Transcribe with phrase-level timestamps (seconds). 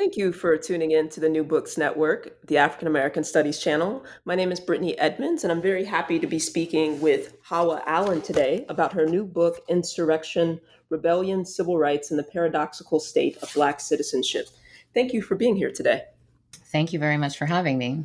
[0.00, 4.02] Thank you for tuning in to the New Books Network, the African American Studies channel.
[4.24, 8.22] My name is Brittany Edmonds, and I'm very happy to be speaking with Hawa Allan
[8.22, 13.78] today about her new book, Insurrection Rebellion, Civil Rights, and the Paradoxical State of Black
[13.78, 14.48] Citizenship.
[14.94, 16.04] Thank you for being here today.
[16.72, 18.02] Thank you very much for having me.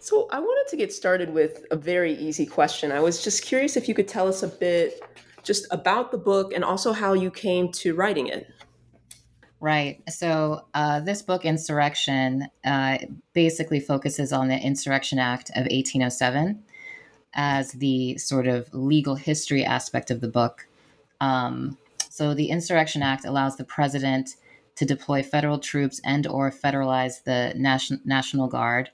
[0.00, 2.92] So, I wanted to get started with a very easy question.
[2.92, 5.00] I was just curious if you could tell us a bit
[5.42, 8.46] just about the book and also how you came to writing it.
[9.64, 10.02] Right.
[10.10, 12.98] So uh, this book, Insurrection, uh,
[13.32, 16.62] basically focuses on the Insurrection Act of 1807
[17.32, 20.66] as the sort of legal history aspect of the book.
[21.22, 21.78] Um,
[22.10, 24.36] so the Insurrection Act allows the president
[24.76, 28.90] to deploy federal troops and or federalize the National National Guard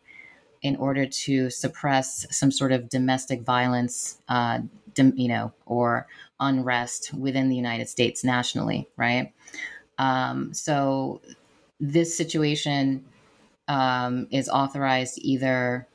[0.62, 4.60] in order to suppress some sort of domestic violence, uh,
[4.96, 6.06] you know, or
[6.38, 9.32] unrest within the United States nationally, right?
[10.00, 11.20] Um, so
[11.78, 13.04] this situation
[13.68, 15.86] um, is authorized either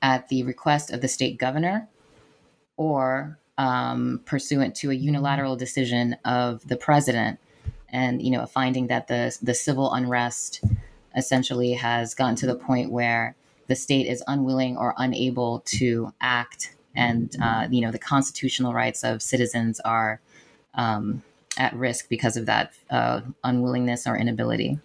[0.00, 1.86] at the request of the state governor
[2.78, 7.38] or um, pursuant to a unilateral decision of the president.
[7.90, 10.64] And you know a finding that the the civil unrest
[11.14, 13.34] essentially has gotten to the point where
[13.66, 19.02] the state is unwilling or unable to act and uh, you know the constitutional rights
[19.02, 20.20] of citizens are
[20.74, 21.24] um,
[21.56, 24.78] at risk because of that uh, unwillingness or inability.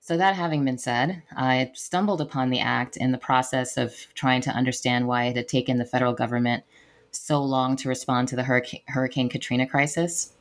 [0.00, 4.40] So, that having been said, I stumbled upon the act in the process of trying
[4.42, 6.64] to understand why it had taken the federal government
[7.10, 10.32] so long to respond to the Hurricane, Hurricane Katrina crisis.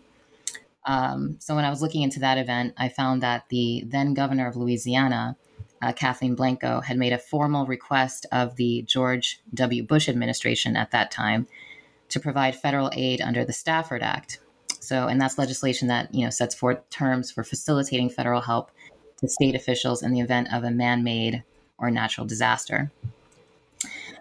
[0.85, 4.47] Um, so, when I was looking into that event, I found that the then governor
[4.47, 5.35] of Louisiana,
[5.81, 9.83] uh, Kathleen Blanco, had made a formal request of the George W.
[9.83, 11.45] Bush administration at that time
[12.07, 14.39] to provide federal aid under the Stafford Act,
[14.79, 18.71] so, and that's legislation that you know sets forth terms for facilitating federal help
[19.19, 21.43] to state officials in the event of a man-made
[21.77, 22.91] or natural disaster.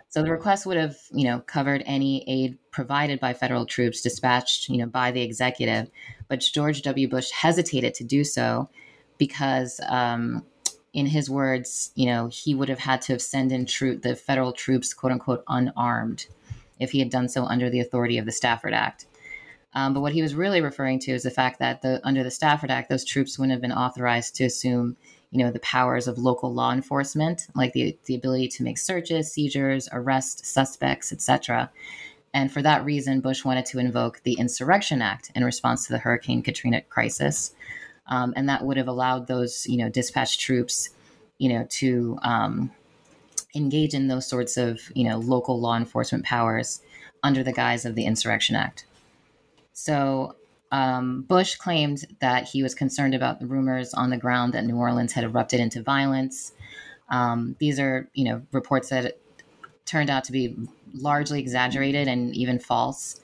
[0.09, 4.71] So the request would have, you know, covered any aid provided by federal troops dispatched,
[4.71, 5.91] you know, by the executive,
[6.29, 7.07] but George W.
[7.07, 8.71] Bush hesitated to do so
[9.19, 10.43] because, um,
[10.95, 14.17] in his words, you know, he would have had to have sent in troop the
[14.17, 16.27] federal troops, quote unquote, unarmed,
[16.81, 19.05] if he had done so under the authority of the Stafford Act.
[19.77, 22.31] Um, but what he was really referring to is the fact that the, under the
[22.31, 24.97] Stafford Act, those troops wouldn't have been authorized to assume,
[25.31, 29.31] you know, the powers of local law enforcement, like the, the ability to make searches,
[29.31, 31.71] seizures, arrest suspects, etc.
[32.33, 35.99] And for that reason, Bush wanted to invoke the Insurrection Act in response to the
[35.99, 37.55] Hurricane Katrina crisis.
[38.07, 40.89] Um, and that would have allowed those, you know, dispatched troops,
[41.37, 42.73] you know, to um,
[43.55, 46.81] engage in those sorts of, you know, local law enforcement powers
[47.23, 48.87] under the guise of the Insurrection Act.
[49.79, 50.37] So
[50.73, 54.77] um, Bush claimed that he was concerned about the rumors on the ground that New
[54.77, 56.53] Orleans had erupted into violence.
[57.11, 59.19] Um, these are, you know, reports that
[59.85, 60.57] turned out to be
[60.95, 63.21] largely exaggerated and even false.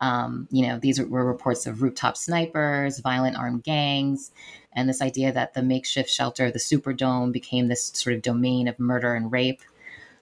[0.00, 4.30] Um, you know, these were reports of rooftop snipers, violent armed gangs,
[4.74, 8.78] and this idea that the makeshift shelter, the Superdome, became this sort of domain of
[8.78, 9.60] murder and rape.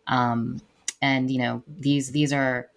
[0.06, 0.62] Um,
[1.02, 2.70] and you know, these these are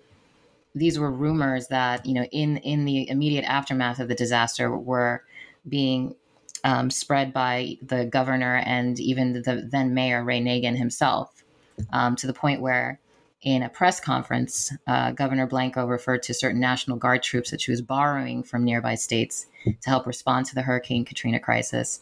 [0.77, 5.23] these were rumors that you know in in the immediate aftermath of the disaster were
[5.67, 6.15] being
[6.63, 11.43] um, spread by the governor and even the then mayor Ray Nagin himself,
[11.91, 12.99] um, to the point where
[13.41, 17.71] in a press conference, uh, Governor Blanco referred to certain National Guard troops that she
[17.71, 22.01] was borrowing from nearby states to help respond to the Hurricane Katrina crisis,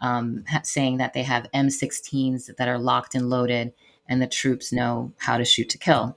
[0.00, 3.72] um, saying that they have M16s that are locked and loaded,
[4.08, 6.16] and the troops know how to shoot to kill.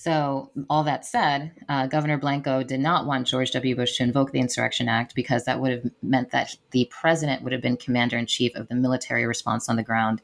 [0.00, 3.74] So, all that said, uh, Governor Blanco did not want George W.
[3.74, 7.52] Bush to invoke the Insurrection Act because that would have meant that the president would
[7.52, 10.22] have been commander in chief of the military response on the ground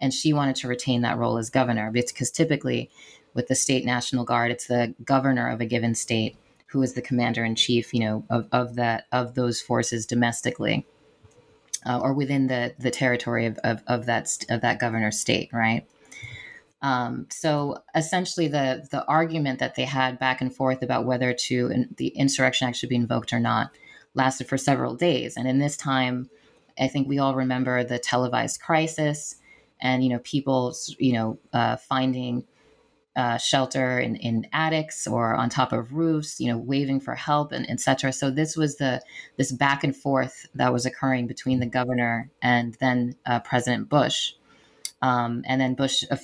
[0.00, 2.90] and she wanted to retain that role as governor because typically
[3.34, 6.36] with the state national guard it's the governor of a given state
[6.66, 10.86] who is the commander in chief you know of, of that of those forces domestically
[11.84, 15.86] uh, or within the the territory of, of, of that of that governor's state right
[16.82, 21.68] um, so essentially the the argument that they had back and forth about whether to
[21.68, 23.70] in, the insurrection act should be invoked or not
[24.14, 26.28] lasted for several days and in this time
[26.78, 29.36] i think we all remember the televised crisis
[29.80, 32.44] and you know people you know uh, finding
[33.18, 37.50] uh, shelter in, in attics or on top of roofs, you know, waving for help
[37.50, 38.12] and etc.
[38.12, 39.02] So this was the
[39.36, 44.34] this back and forth that was occurring between the governor and then uh, President Bush,
[45.02, 46.16] um, and then Bush uh,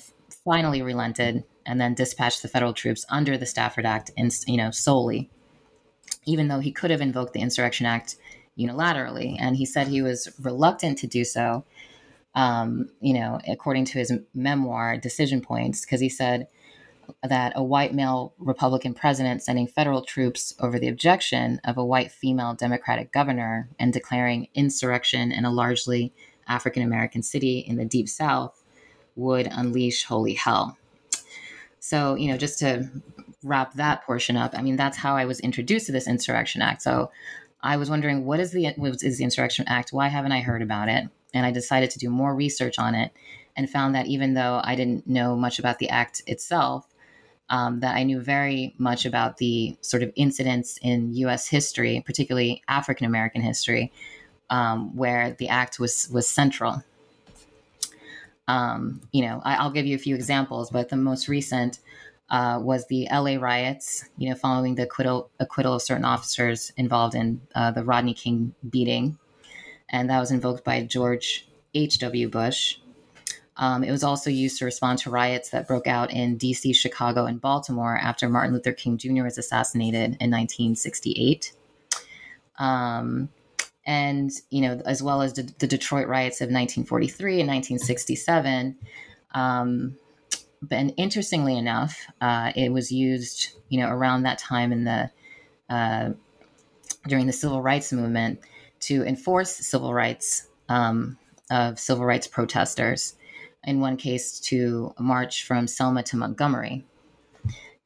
[0.44, 4.70] finally relented and then dispatched the federal troops under the Stafford Act, and you know,
[4.70, 5.31] solely,
[6.26, 8.17] even though he could have invoked the Insurrection Act
[8.58, 11.64] unilaterally, and he said he was reluctant to do so
[12.35, 16.49] um, you know, according to his memoir, Decision Points, because he said
[17.23, 22.11] that a white male Republican president sending federal troops over the objection of a white
[22.11, 26.12] female Democratic governor and declaring insurrection in a largely
[26.49, 28.63] African American city in the Deep South
[29.16, 30.76] would unleash holy hell.
[31.81, 32.88] So, you know, just to
[33.43, 36.82] wrap that portion up, I mean, that's how I was introduced to this Insurrection Act.
[36.82, 37.11] So
[37.62, 39.93] I was wondering, what is the, what is the Insurrection Act?
[39.93, 41.08] Why haven't I heard about it?
[41.34, 43.12] and I decided to do more research on it
[43.56, 46.87] and found that even though I didn't know much about the act itself,
[47.50, 51.46] um, that I knew very much about the sort of incidents in U.S.
[51.46, 53.93] history, particularly African American history,
[54.49, 56.82] um, where the act was was central.
[58.46, 61.79] Um, you know, I, will give you a few examples, but the most recent
[62.29, 63.38] uh, was the L.A.
[63.38, 64.05] riots.
[64.19, 68.55] You know, following the acquittal acquittal of certain officers involved in uh, the Rodney King
[68.69, 69.19] beating
[69.88, 72.29] and that was invoked by George H.W.
[72.29, 72.79] Bush.
[73.56, 77.26] Um, it was also used to respond to riots that broke out in DC, Chicago,
[77.26, 79.23] and Baltimore after Martin Luther King Jr.
[79.23, 81.52] was assassinated in 1968.
[82.58, 83.29] Um,
[83.86, 88.76] and, you know, as well as the, the, Detroit riots of 1943 and 1967.
[89.34, 89.98] Um,
[90.70, 95.10] and interestingly enough, uh, it was used, you know, around that time in the
[95.69, 96.10] uh,
[97.08, 98.40] during the civil rights movement
[98.81, 101.19] to enforce civil rights um,
[101.50, 103.16] of civil rights protesters.
[103.64, 106.84] In one case, to march from Selma to Montgomery.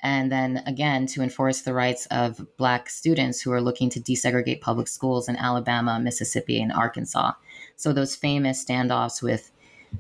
[0.00, 4.60] And then again, to enforce the rights of Black students who are looking to desegregate
[4.60, 7.32] public schools in Alabama, Mississippi, and Arkansas.
[7.76, 9.50] So those famous standoffs with,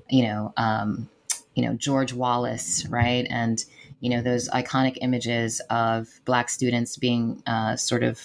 [0.08, 1.08] you know, um,
[1.58, 3.64] you know George Wallace, right, and
[3.98, 8.20] you know those iconic images of Black students being uh, sort of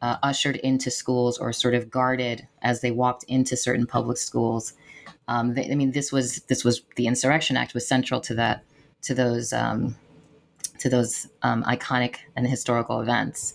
[0.00, 4.74] uh, ushered into schools or sort of guarded as they walked into certain public schools.
[5.26, 8.62] Um, they, I mean, this was this was the Insurrection Act was central to that
[9.02, 9.96] to those um,
[10.82, 13.54] to those um, iconic and historical events.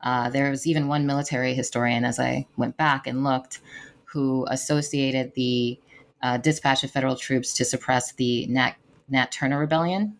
[0.00, 3.60] Uh, there was even one military historian, as I went back and looked,
[4.04, 5.78] who associated the
[6.22, 8.74] uh, dispatch of federal troops to suppress the Nat,
[9.08, 10.16] Nat Turner Rebellion,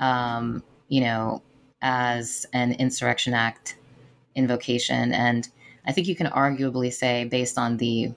[0.00, 1.42] um, you know,
[1.80, 3.76] as an insurrection act
[4.34, 5.12] invocation.
[5.12, 5.48] And
[5.86, 8.12] I think you can arguably say, based on the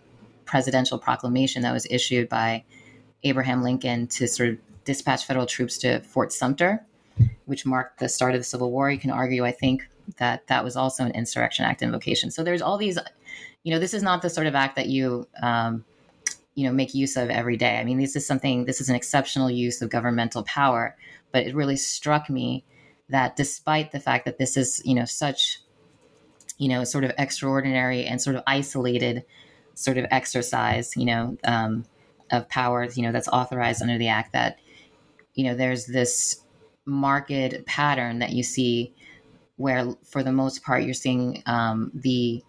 [0.45, 2.63] presidential proclamation that was issued by
[3.23, 6.83] Abraham Lincoln to sort of dispatch federal troops to Fort Sumter,
[7.45, 9.87] which marked the start of the Civil War, you can argue, I think,
[10.17, 12.31] that that was also an Insurrection Act invocation.
[12.31, 12.97] So there's all these,
[13.63, 15.85] you know, this is not the sort of act that you, um,
[16.55, 17.77] you know, make use of every day.
[17.77, 20.97] I mean, this is something, this is an exceptional use of governmental power,
[21.31, 22.65] but it really struck me
[23.09, 25.59] that despite the fact that this is, you know, such
[26.61, 29.25] you know, sort of extraordinary and sort of isolated
[29.73, 31.85] sort of exercise, you know, um,
[32.31, 34.59] of powers, you know, that's authorized under the act that,
[35.33, 36.40] you know, there's this
[36.85, 38.93] marked pattern that you see
[39.57, 42.43] where, for the most part, you're seeing um, the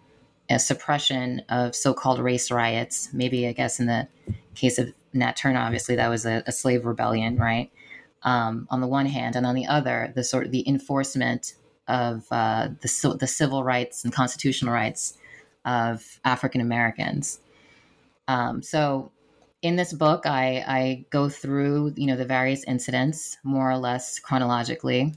[0.49, 3.09] uh, suppression of so-called race riots.
[3.13, 4.07] Maybe, I guess, in the
[4.55, 7.71] case of Nat Turner, obviously that was a, a slave rebellion, right?
[8.23, 11.53] Um, on the one hand, and on the other, the sort of the enforcement
[11.87, 15.17] of uh, the, the civil rights and constitutional rights
[15.65, 17.39] of African Americans.
[18.27, 19.11] Um, so
[19.63, 24.19] in this book, I, I go through you know the various incidents more or less
[24.19, 25.13] chronologically,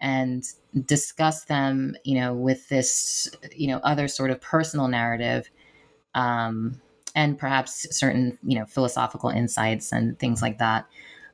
[0.00, 0.44] and
[0.84, 5.48] discuss them you know with this you know other sort of personal narrative,
[6.14, 6.80] um,
[7.14, 10.86] and perhaps certain you know philosophical insights and things like that,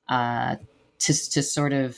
[0.08, 0.56] uh,
[0.98, 1.96] to to sort of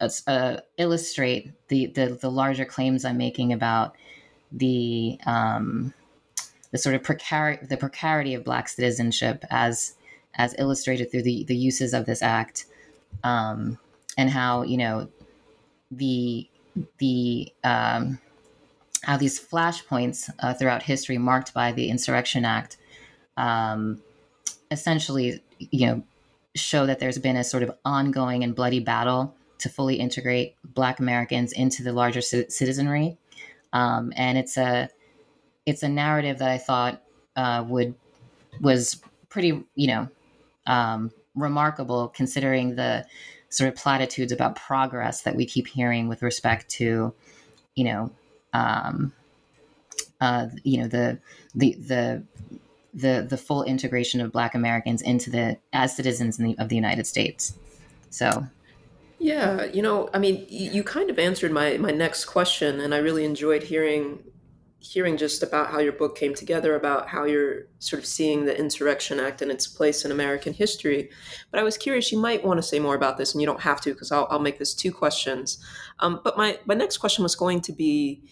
[0.00, 3.96] uh, uh illustrate the, the the larger claims I'm making about
[4.50, 5.94] the um,
[6.76, 9.94] the sort of precari- the precarity of black citizenship as
[10.34, 12.66] as illustrated through the the uses of this act
[13.24, 13.78] um,
[14.18, 15.08] and how you know
[15.90, 16.46] the
[16.98, 18.18] the um,
[19.04, 22.76] how these flashpoints uh, throughout history marked by the insurrection act
[23.38, 24.02] um,
[24.70, 26.02] essentially you know
[26.54, 31.00] show that there's been a sort of ongoing and bloody battle to fully integrate black
[31.00, 33.16] americans into the larger c- citizenry.
[33.72, 34.88] Um, and it's a
[35.66, 37.02] it's a narrative that I thought
[37.34, 37.94] uh, would
[38.60, 40.08] was pretty you know
[40.66, 43.04] um, remarkable considering the
[43.48, 47.12] sort of platitudes about progress that we keep hearing with respect to
[47.74, 48.10] you know
[48.52, 49.12] um,
[50.20, 51.18] uh, you know the
[51.54, 52.22] the the
[52.94, 57.06] the the full integration of Black Americans into the as citizens the, of the United
[57.06, 57.54] States.
[58.08, 58.46] So
[59.18, 62.98] yeah, you know, I mean, you kind of answered my my next question, and I
[62.98, 64.22] really enjoyed hearing
[64.92, 68.58] hearing just about how your book came together, about how you're sort of seeing the
[68.58, 71.10] Insurrection Act and its place in American history.
[71.50, 73.60] But I was curious, you might want to say more about this, and you don't
[73.60, 75.58] have to because I'll, I'll make this two questions.
[76.00, 78.22] Um, but my my next question was going to be.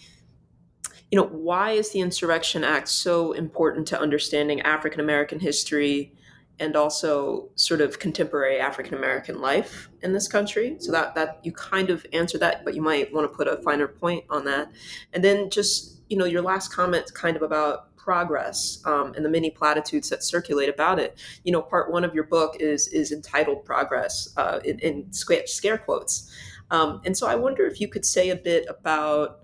[1.10, 6.12] You know, why is the Insurrection Act so important to understanding African American history
[6.60, 10.76] and also sort of contemporary African American life in this country.
[10.78, 13.60] So that that you kind of answered that, but you might want to put a
[13.62, 14.70] finer point on that.
[15.12, 19.28] And then just you know your last comment, kind of about progress um, and the
[19.30, 21.18] many platitudes that circulate about it.
[21.42, 25.78] You know, part one of your book is is entitled "Progress" uh, in, in scare
[25.78, 26.30] quotes.
[26.70, 29.40] Um, and so I wonder if you could say a bit about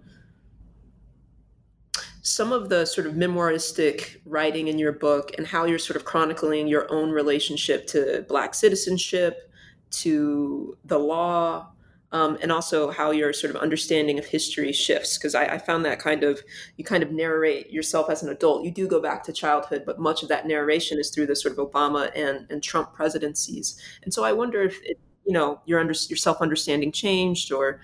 [2.23, 6.05] some of the sort of memoiristic writing in your book and how you're sort of
[6.05, 9.51] chronicling your own relationship to Black citizenship,
[9.91, 11.73] to the law,
[12.13, 15.17] um, and also how your sort of understanding of history shifts.
[15.17, 16.41] Because I, I, found that kind of
[16.77, 18.65] you kind of narrate yourself as an adult.
[18.65, 21.57] You do go back to childhood, but much of that narration is through the sort
[21.57, 23.81] of Obama and, and Trump presidencies.
[24.03, 27.81] And so I wonder if it, you know your under, your self understanding changed or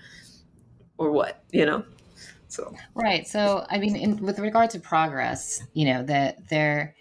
[0.97, 1.83] or what you know.
[2.49, 3.27] So right.
[3.27, 6.95] So I mean, in, with regard to progress, you know that there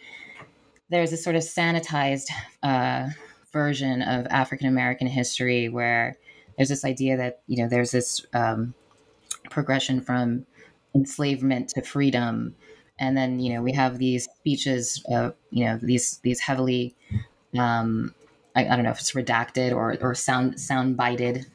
[0.90, 2.26] there's a sort of sanitized
[2.62, 3.08] uh,
[3.52, 6.16] version of African American history where
[6.56, 8.74] there's this idea that you know there's this um,
[9.50, 10.46] progression from
[10.94, 12.54] enslavement to freedom,
[12.98, 16.94] and then you know we have these speeches, of you know these these heavily
[17.58, 18.14] um,
[18.54, 21.46] I, I, don't know if it's redacted or or sound sound bited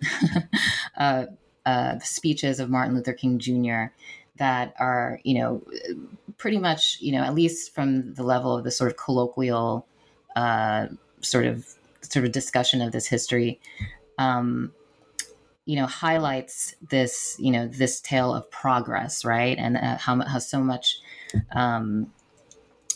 [0.97, 1.25] uh,
[1.65, 3.93] uh, speeches of Martin Luther King Jr.
[4.37, 5.63] that are, you know,
[6.37, 9.85] pretty much, you know, at least from the level of the sort of colloquial
[10.35, 10.87] uh,
[11.21, 11.67] sort of
[12.01, 13.59] sort of discussion of this history,
[14.17, 14.73] um,
[15.65, 20.39] you know, highlights this, you know, this tale of progress, right, and uh, how how
[20.39, 20.99] so much.
[21.53, 22.11] Um,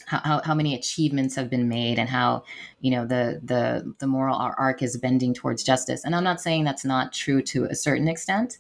[0.07, 2.43] how, how many achievements have been made and how
[2.79, 6.63] you know the the the moral arc is bending towards justice and i'm not saying
[6.63, 8.60] that's not true to a certain extent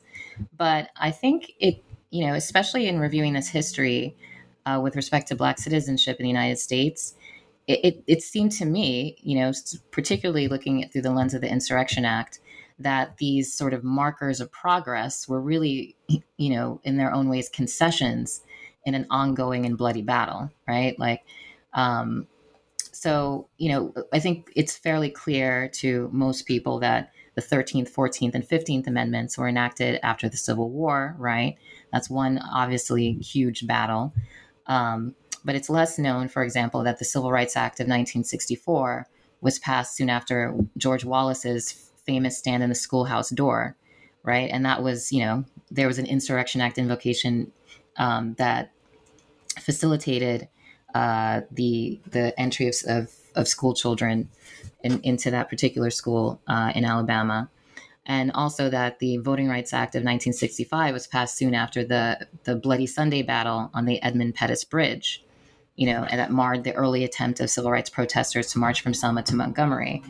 [0.57, 4.15] but i think it you know especially in reviewing this history
[4.65, 7.13] uh, with respect to black citizenship in the united states
[7.67, 9.51] it, it, it seemed to me you know
[9.91, 12.39] particularly looking at through the lens of the insurrection act
[12.79, 15.95] that these sort of markers of progress were really
[16.37, 18.41] you know in their own ways concessions
[18.85, 20.97] in an ongoing and bloody battle, right?
[20.99, 21.23] Like,
[21.73, 22.27] um,
[22.77, 28.33] so, you know, I think it's fairly clear to most people that the 13th, 14th,
[28.35, 31.57] and 15th Amendments were enacted after the Civil War, right?
[31.91, 34.13] That's one obviously huge battle.
[34.67, 39.07] Um, but it's less known, for example, that the Civil Rights Act of 1964
[39.41, 43.75] was passed soon after George Wallace's famous stand in the schoolhouse door,
[44.23, 44.49] right?
[44.51, 47.51] And that was, you know, there was an Insurrection Act invocation
[47.97, 48.71] um, that
[49.59, 50.47] facilitated
[50.93, 54.29] uh, the the entry of, of, of school children
[54.83, 57.49] in, into that particular school uh, in Alabama,
[58.05, 62.55] and also that the Voting Rights Act of 1965 was passed soon after the the
[62.55, 65.23] Bloody Sunday battle on the Edmund Pettus Bridge,
[65.75, 68.93] you know, and that marred the early attempt of civil rights protesters to march from
[68.93, 70.01] Selma to Montgomery.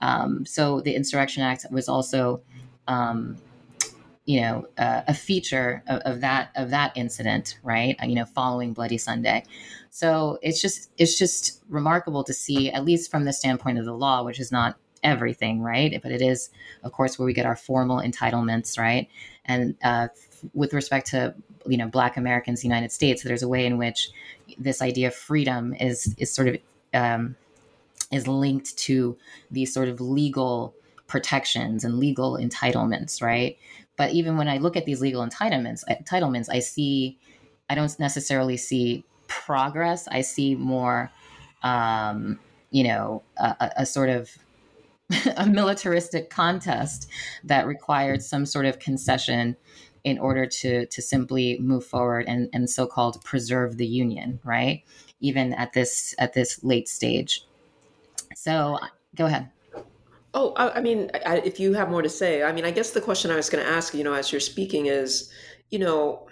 [0.00, 2.42] Um, so the Insurrection Act was also
[2.86, 3.36] um,
[4.24, 7.96] you know uh, a feature of, of, that of that incident right?
[8.02, 9.44] You know following bloody sunday.
[9.90, 13.94] So it's just it's just remarkable to see at least from the standpoint of the
[13.94, 16.00] law which is not everything right?
[16.02, 16.50] But it is
[16.82, 19.08] of course where we get our formal entitlements right?
[19.44, 20.08] And uh,
[20.52, 21.34] with respect to
[21.66, 24.10] you know black americans in the united states there's a way in which
[24.58, 26.56] this idea of freedom is is sort of
[26.94, 27.36] um,
[28.12, 29.16] is linked to
[29.50, 30.74] these sort of legal
[31.06, 33.58] protections and legal entitlements right
[33.96, 37.18] but even when I look at these legal entitlements, entitlements, I see,
[37.68, 40.06] I don't necessarily see progress.
[40.08, 41.10] I see more,
[41.62, 42.38] um,
[42.70, 44.30] you know, a, a sort of
[45.36, 47.08] a militaristic contest
[47.44, 49.56] that required some sort of concession
[50.04, 54.84] in order to to simply move forward and and so-called preserve the union, right?
[55.20, 57.42] Even at this at this late stage.
[58.46, 58.86] So uh,
[59.16, 59.50] go ahead.
[60.32, 62.92] Oh, I, I mean, I, if you have more to say, I mean, I guess
[62.92, 65.32] the question I was going to ask, you know, as you're speaking is,
[65.70, 66.28] you know,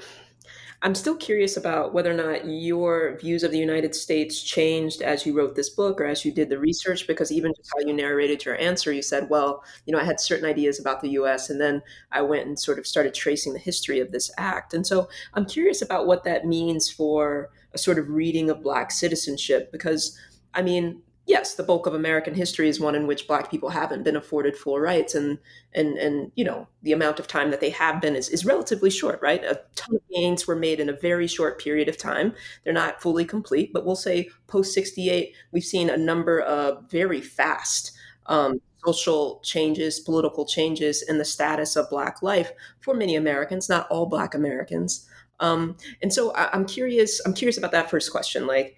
[0.83, 5.26] I'm still curious about whether or not your views of the United States changed as
[5.26, 7.92] you wrote this book or as you did the research, because even just how you
[7.92, 11.50] narrated your answer, you said, well, you know, I had certain ideas about the US,
[11.50, 14.73] and then I went and sort of started tracing the history of this act.
[14.73, 18.92] And so I'm curious about what that means for a sort of reading of Black
[18.92, 20.16] citizenship, because
[20.52, 24.02] I mean, yes, the bulk of American history is one in which Black people haven't
[24.02, 25.38] been afforded full rights, and
[25.73, 28.90] and and you know the amount of time that they have been is, is relatively
[28.90, 29.45] short, right?
[29.45, 32.35] A ton of gains were made in a very short period of time.
[32.62, 36.90] They're not fully complete, but we'll say post sixty eight, we've seen a number of
[36.90, 37.93] very fast.
[38.26, 43.88] Um, social changes, political changes in the status of Black life for many Americans, not
[43.90, 45.09] all Black Americans.
[45.40, 47.21] Um, and so I, I'm curious.
[47.25, 48.47] I'm curious about that first question.
[48.47, 48.76] Like,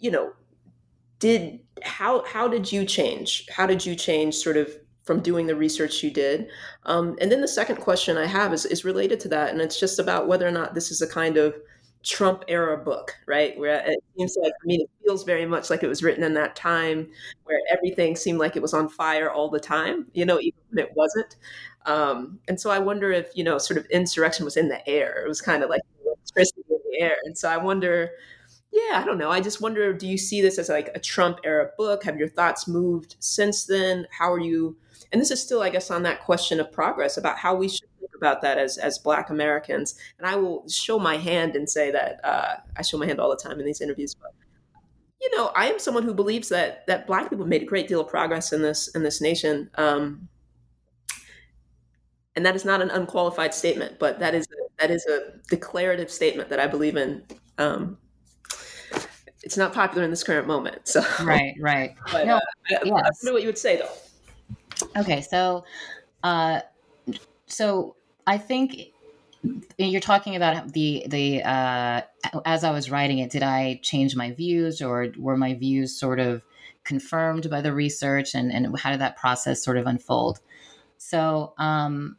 [0.00, 0.32] you know,
[1.26, 3.46] did how how did you change?
[3.50, 4.70] How did you change sort of
[5.04, 6.48] from doing the research you did?
[6.84, 9.78] Um, and then the second question I have is is related to that, and it's
[9.80, 11.54] just about whether or not this is a kind of
[12.04, 13.58] Trump era book, right?
[13.58, 16.34] Where it seems like, I mean, it feels very much like it was written in
[16.34, 17.08] that time
[17.44, 20.84] where everything seemed like it was on fire all the time, you know, even when
[20.86, 21.36] it wasn't.
[21.84, 25.24] Um, and so I wonder if, you know, sort of insurrection was in the air.
[25.24, 27.16] It was kind of like electricity in the air.
[27.24, 28.10] And so I wonder,
[28.72, 29.30] yeah, I don't know.
[29.30, 32.04] I just wonder do you see this as like a Trump era book?
[32.04, 34.06] Have your thoughts moved since then?
[34.10, 34.76] How are you?
[35.12, 37.88] And this is still, I guess, on that question of progress about how we should
[37.98, 39.98] think about that as as Black Americans.
[40.18, 43.30] And I will show my hand and say that uh, I show my hand all
[43.30, 44.32] the time in these interviews, but
[45.20, 48.00] you know, I am someone who believes that that Black people made a great deal
[48.00, 49.70] of progress in this in this nation.
[49.76, 50.28] Um,
[52.34, 56.10] and that is not an unqualified statement, but that is a, that is a declarative
[56.10, 57.24] statement that I believe in.
[57.56, 57.96] Um,
[59.46, 60.88] it's not popular in this current moment.
[60.88, 61.94] So right, right.
[62.12, 63.20] But, no, uh, I, yes.
[63.22, 65.00] I know what you would say though.
[65.00, 65.64] Okay, so,
[66.24, 66.60] uh,
[67.46, 67.94] so
[68.26, 68.92] I think
[69.78, 72.02] you're talking about the the uh,
[72.44, 76.18] as I was writing it, did I change my views or were my views sort
[76.18, 76.42] of
[76.82, 80.40] confirmed by the research and and how did that process sort of unfold?
[80.98, 81.54] So.
[81.56, 82.18] Um,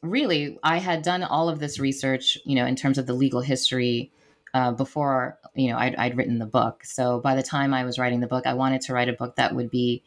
[0.00, 3.40] really i had done all of this research you know in terms of the legal
[3.40, 4.12] history
[4.54, 6.84] uh, before you know I'd, I'd, written the book.
[6.84, 9.36] So by the time I was writing the book, I wanted to write a book
[9.36, 10.02] that would be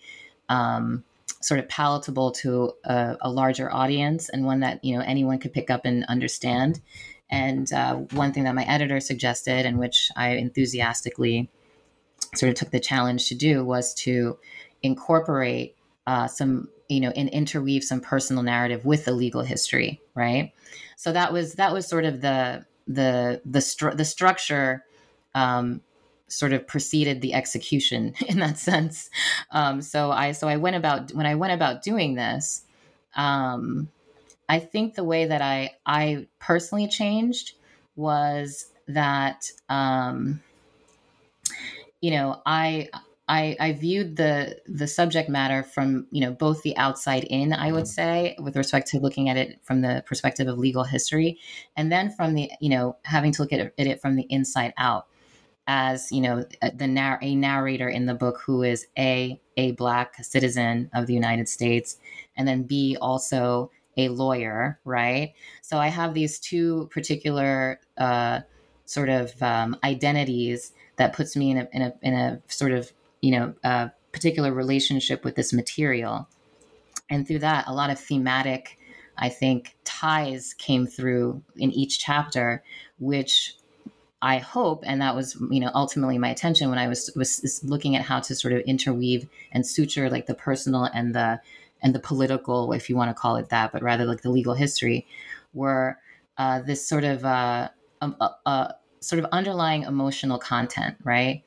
[0.50, 1.04] um,
[1.42, 5.54] sort of palatable to a, a, larger audience and one that you know anyone could
[5.54, 6.82] pick up and understand.
[7.30, 11.50] And uh, one thing that my editor suggested, and which I enthusiastically
[12.36, 14.38] sort of took the challenge to do, was to
[14.82, 15.76] incorporate
[16.08, 20.52] uh, some you know and interweave some personal narrative with the legal history right
[20.98, 24.84] so that was that was sort of the the the stru- the structure
[25.36, 25.82] um,
[26.28, 29.10] sort of preceded the execution in that sense.
[29.52, 32.64] Um, so I so I went about when I went about doing this.
[33.16, 33.90] Um,
[34.48, 37.54] I think the way that I I personally changed
[37.96, 40.42] was that um,
[42.02, 42.90] you know I
[43.28, 47.72] I, I viewed the the subject matter from you know both the outside in I
[47.72, 51.40] would say with respect to looking at it from the perspective of legal history
[51.78, 54.28] and then from the you know having to look at it, at it from the
[54.30, 55.08] inside out
[55.68, 56.44] as you know
[56.74, 61.14] the narr- a narrator in the book who is a a black citizen of the
[61.14, 61.98] United States
[62.36, 65.34] and then b also a lawyer right?
[65.62, 68.40] So I have these two particular uh,
[68.86, 72.92] sort of um, identities that puts me in a, in a in a sort of
[73.22, 76.28] you know particular relationship with this material.
[77.10, 78.78] And through that a lot of thematic
[79.18, 82.64] i think ties came through in each chapter
[83.00, 83.56] which
[84.22, 87.96] i hope and that was you know ultimately my attention when i was was looking
[87.96, 91.40] at how to sort of interweave and suture like the personal and the
[91.82, 94.54] and the political, if you want to call it that, but rather like the legal
[94.54, 95.08] history,
[95.54, 95.98] were
[96.38, 97.70] uh, this sort of uh,
[98.02, 101.44] um, uh, uh, sort of underlying emotional content, right?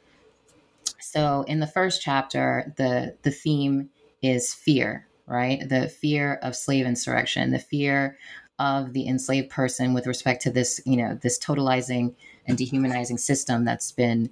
[1.00, 3.90] So in the first chapter, the the theme
[4.22, 5.66] is fear, right?
[5.68, 8.18] The fear of slave insurrection, the fear
[8.58, 12.14] of the enslaved person with respect to this, you know, this totalizing
[12.46, 14.30] and dehumanizing system that's been,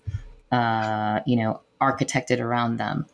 [0.50, 3.06] uh, you know, architected around them.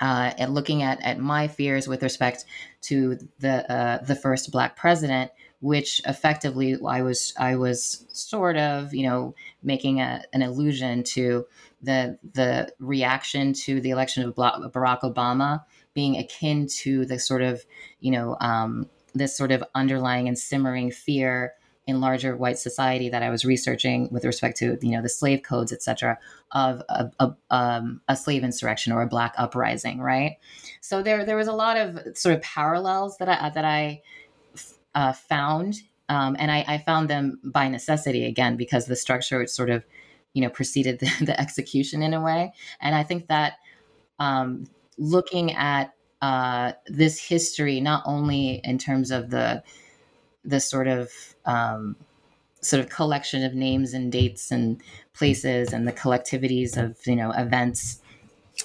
[0.00, 2.44] Uh, and looking at, at my fears with respect
[2.80, 8.94] to the uh, the first black president, which effectively I was I was sort of
[8.94, 11.46] you know making a, an allusion to
[11.82, 17.64] the the reaction to the election of Barack Obama being akin to the sort of
[18.00, 21.54] you know um, this sort of underlying and simmering fear
[21.86, 25.42] in larger white society that I was researching with respect to you know the slave
[25.42, 26.18] codes, et cetera,
[26.52, 30.38] of a, a, um, a, slave insurrection or a black uprising, right?
[30.80, 34.02] So there there was a lot of sort of parallels that I that I
[34.94, 39.70] uh, found, um, and I, I, found them by necessity again because the structure sort
[39.70, 39.84] of,
[40.34, 42.52] you know, preceded the, the execution in a way.
[42.80, 43.54] And I think that
[44.20, 49.62] um, looking at uh, this history, not only in terms of the
[50.44, 51.10] the sort of
[51.44, 51.96] um,
[52.60, 57.30] sort of collection of names and dates and places and the collectivities of you know
[57.32, 58.00] events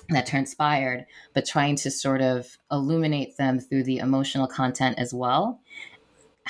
[0.10, 5.60] that transpired, but trying to sort of illuminate them through the emotional content as well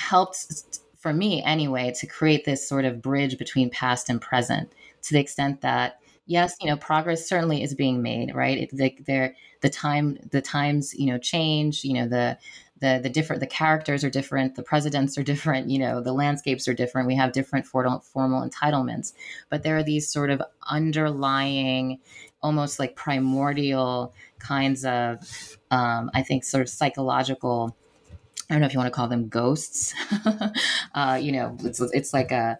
[0.00, 5.12] helped for me anyway to create this sort of bridge between past and present to
[5.12, 8.58] the extent that yes you know progress certainly is being made right?
[8.58, 12.38] It, the time the times you know change you know the
[12.80, 16.66] the the different the characters are different the presidents are different you know the landscapes
[16.66, 19.12] are different we have different formal, formal entitlements
[19.48, 21.98] but there are these sort of underlying
[22.42, 27.76] almost like primordial kinds of um, i think sort of psychological
[28.50, 29.94] I don't know if you want to call them ghosts.
[30.94, 32.58] uh, you know, it's it's like a,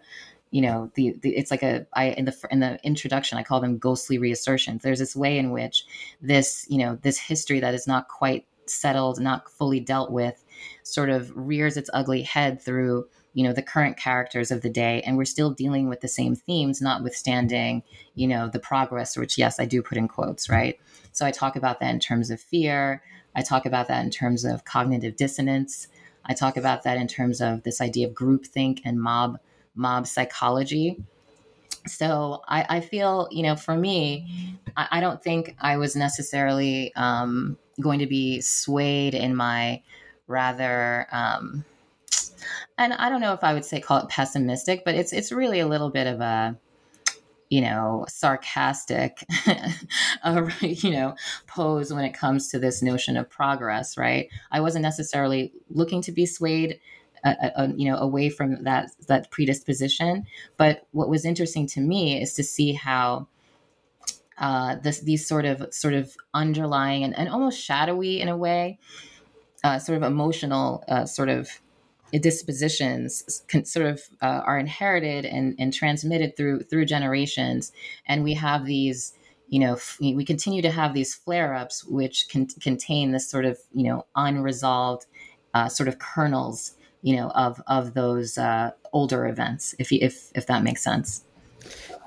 [0.49, 3.59] you know, the, the it's like a I in the in the introduction I call
[3.59, 4.83] them ghostly reassertions.
[4.83, 5.83] There's this way in which
[6.21, 10.43] this you know this history that is not quite settled, not fully dealt with,
[10.83, 15.01] sort of rears its ugly head through you know the current characters of the day
[15.05, 17.81] and we're still dealing with the same themes notwithstanding
[18.13, 20.77] you know the progress which yes i do put in quotes right
[21.13, 23.01] so i talk about that in terms of fear
[23.35, 25.87] I talk about that in terms of cognitive dissonance.
[26.25, 29.39] I talk about that in terms of this idea of groupthink and mob
[29.73, 31.01] mob psychology.
[31.87, 36.93] So I, I feel, you know, for me, I, I don't think I was necessarily
[36.95, 39.81] um, going to be swayed in my
[40.27, 41.65] rather, um,
[42.77, 45.59] and I don't know if I would say call it pessimistic, but it's it's really
[45.59, 46.57] a little bit of a
[47.51, 49.25] you know, sarcastic,
[50.23, 51.13] uh, you know,
[51.47, 54.29] pose when it comes to this notion of progress, right?
[54.51, 56.79] I wasn't necessarily looking to be swayed,
[57.25, 60.25] uh, uh, you know, away from that that predisposition.
[60.55, 63.27] But what was interesting to me is to see how
[64.41, 68.79] uh, this these sort of sort of underlying and, and almost shadowy in a way,
[69.63, 71.47] uh, sort of emotional, uh, sort of
[72.19, 77.71] dispositions can sort of uh, are inherited and, and transmitted through through generations.
[78.05, 79.13] And we have these
[79.47, 83.59] you know f- we continue to have these flare-ups which can contain this sort of
[83.73, 85.05] you know unresolved
[85.53, 90.47] uh, sort of kernels you know of of those uh, older events if if if
[90.47, 91.23] that makes sense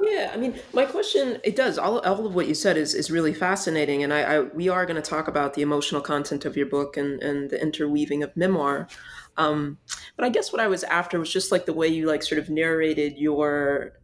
[0.09, 3.11] yeah, I mean, my question it does all, all of what you said is is
[3.11, 6.57] really fascinating, and I, I we are going to talk about the emotional content of
[6.57, 8.89] your book and and the interweaving of memoir.
[9.37, 9.79] Um,
[10.17, 12.39] but I guess what I was after was just like the way you like sort
[12.39, 13.95] of narrated your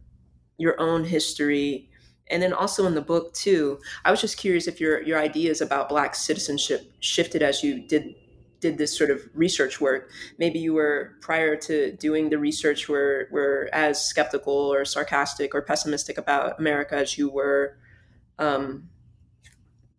[0.57, 1.89] your own history
[2.29, 5.59] and then also in the book too i was just curious if your your ideas
[5.59, 8.15] about black citizenship shifted as you did
[8.61, 13.27] did this sort of research work maybe you were prior to doing the research were
[13.31, 17.77] were as skeptical or sarcastic or pessimistic about america as you were
[18.39, 18.87] um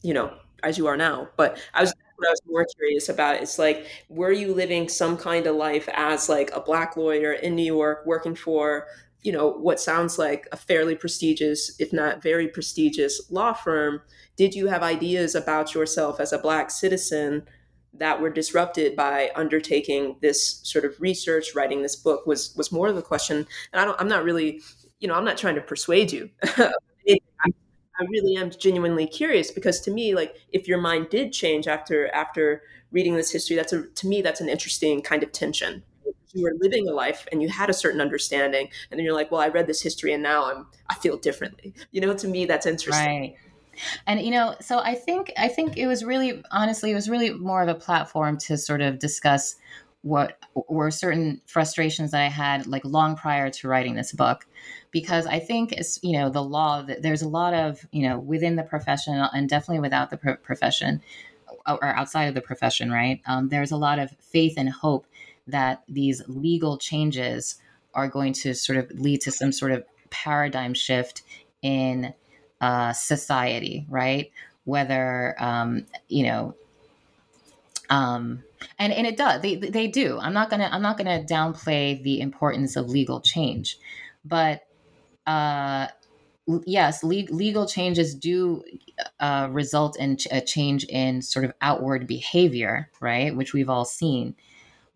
[0.02, 3.36] you know as you are now but i was what I was more curious about.
[3.36, 7.56] It's like, were you living some kind of life as like a black lawyer in
[7.56, 8.86] New York working for,
[9.22, 14.02] you know, what sounds like a fairly prestigious, if not very prestigious law firm?
[14.36, 17.46] Did you have ideas about yourself as a black citizen
[17.94, 22.88] that were disrupted by undertaking this sort of research, writing this book was was more
[22.88, 23.46] of a question.
[23.72, 24.60] And I don't I'm not really,
[25.00, 26.30] you know, I'm not trying to persuade you.
[28.02, 32.08] I really am genuinely curious because to me, like if your mind did change after
[32.08, 35.82] after reading this history, that's a to me that's an interesting kind of tension.
[36.34, 39.30] You were living a life and you had a certain understanding, and then you're like,
[39.30, 41.74] well, I read this history and now I'm I feel differently.
[41.90, 43.20] You know, to me that's interesting.
[43.20, 43.36] Right.
[44.06, 47.30] And you know so i think i think it was really honestly it was really
[47.30, 49.56] more of a platform to sort of discuss
[50.02, 54.46] what were certain frustrations that i had like long prior to writing this book.
[54.90, 58.56] Because i think it's you know the law there's a lot of you know within
[58.56, 61.00] the profession and definitely without the profession
[61.66, 63.20] or outside of the profession right?
[63.26, 65.06] Um, there's a lot of faith and hope
[65.46, 67.56] that these legal changes
[67.94, 71.22] are going to sort of lead to some sort of paradigm shift
[71.62, 72.14] in
[72.62, 74.32] uh, society, right?
[74.64, 76.56] Whether um, you know,
[77.90, 78.42] um,
[78.78, 79.42] and and it does.
[79.42, 80.18] They they do.
[80.20, 83.78] I'm not gonna I'm not gonna downplay the importance of legal change,
[84.24, 84.66] but
[85.26, 85.88] uh,
[86.66, 88.64] yes, le- legal changes do
[89.20, 93.36] uh, result in ch- a change in sort of outward behavior, right?
[93.36, 94.34] Which we've all seen.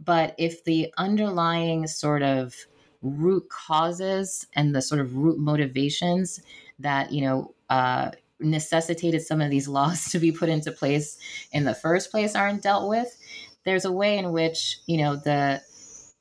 [0.04, 2.54] But if the underlying sort of
[3.02, 6.40] root causes and the sort of root motivations
[6.78, 8.10] that you know uh,
[8.40, 11.18] necessitated some of these laws to be put into place
[11.52, 13.16] in the first place aren't dealt with.
[13.64, 15.60] There's a way in which you know the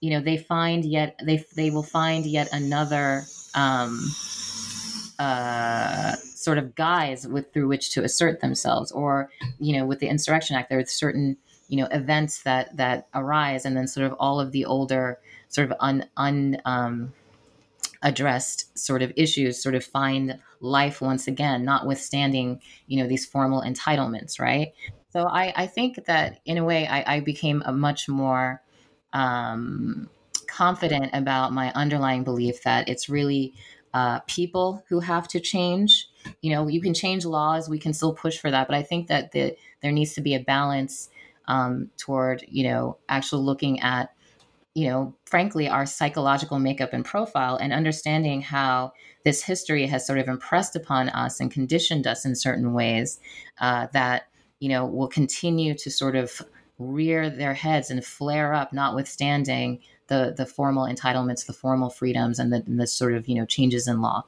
[0.02, 4.12] you know they find yet they they will find yet another um,
[5.20, 10.08] uh, sort of guise with through which to assert themselves or you know with the
[10.08, 11.38] insurrection act there are certain
[11.68, 15.72] you know events that that arise and then sort of all of the older sort
[15.72, 17.14] of un, un um,
[18.06, 23.64] addressed sort of issues sort of find life once again, notwithstanding, you know, these formal
[23.64, 24.74] entitlements, right?
[25.10, 28.62] So I, I think that in a way I, I became a much more
[29.12, 30.08] um,
[30.48, 33.54] confident about my underlying belief that it's really
[33.94, 36.08] uh, people who have to change.
[36.42, 39.08] You know, you can change laws, we can still push for that, but I think
[39.08, 41.10] that the, there needs to be a balance
[41.48, 44.15] um, toward, you know, actually looking at
[44.76, 48.92] you know, frankly, our psychological makeup and profile and understanding how
[49.24, 53.20] this history has sort of impressed upon us and conditioned us in certain ways
[53.62, 54.28] uh, that,
[54.60, 56.42] you know, will continue to sort of
[56.78, 62.52] rear their heads and flare up, notwithstanding the, the formal entitlements, the formal freedoms, and
[62.52, 64.26] the, and the sort of, you know, changes in law.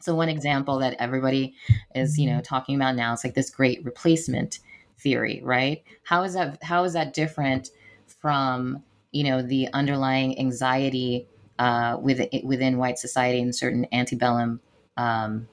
[0.00, 1.54] So one example that everybody
[1.94, 4.60] is, you know, talking about now is like this great replacement
[4.98, 5.82] theory, right?
[6.04, 7.70] How is that how is that different
[8.06, 11.26] from you know the underlying anxiety
[11.58, 14.60] uh, within, within white society in certain antebellum
[14.96, 15.48] um,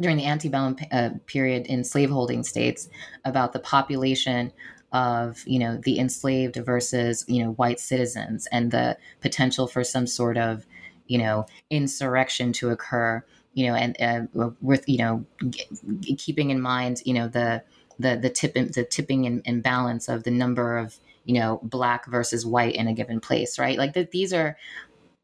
[0.00, 2.88] during the antebellum uh, period in slaveholding states
[3.24, 4.52] about the population
[4.92, 10.06] of you know the enslaved versus you know white citizens and the potential for some
[10.06, 10.64] sort of
[11.06, 13.22] you know insurrection to occur
[13.54, 17.62] you know and uh, with you know g- keeping in mind you know the
[17.98, 22.06] the the tip the tipping and, and balance of the number of you know, black
[22.06, 23.76] versus white in a given place, right?
[23.76, 24.56] Like that these are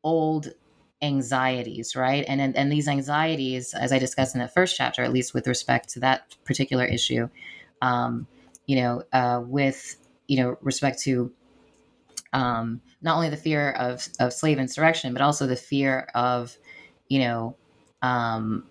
[0.05, 0.53] old
[1.01, 2.25] anxieties, right?
[2.29, 5.47] And, and and these anxieties, as I discussed in the first chapter, at least with
[5.47, 7.29] respect to that particular issue,
[7.81, 8.27] um,
[8.67, 9.97] you know, uh, with
[10.29, 11.33] you know respect to
[12.33, 16.57] um, not only the fear of of slave insurrection, but also the fear of,
[17.09, 17.57] you know,
[18.01, 18.65] um,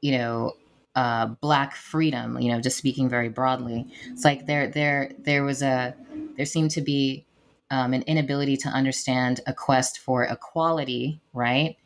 [0.00, 0.52] you know,
[0.94, 2.38] uh, black freedom.
[2.38, 5.94] You know, just speaking very broadly, it's like there there there was a
[6.40, 7.26] there seemed to be
[7.70, 11.76] um, an inability to understand a quest for equality, right?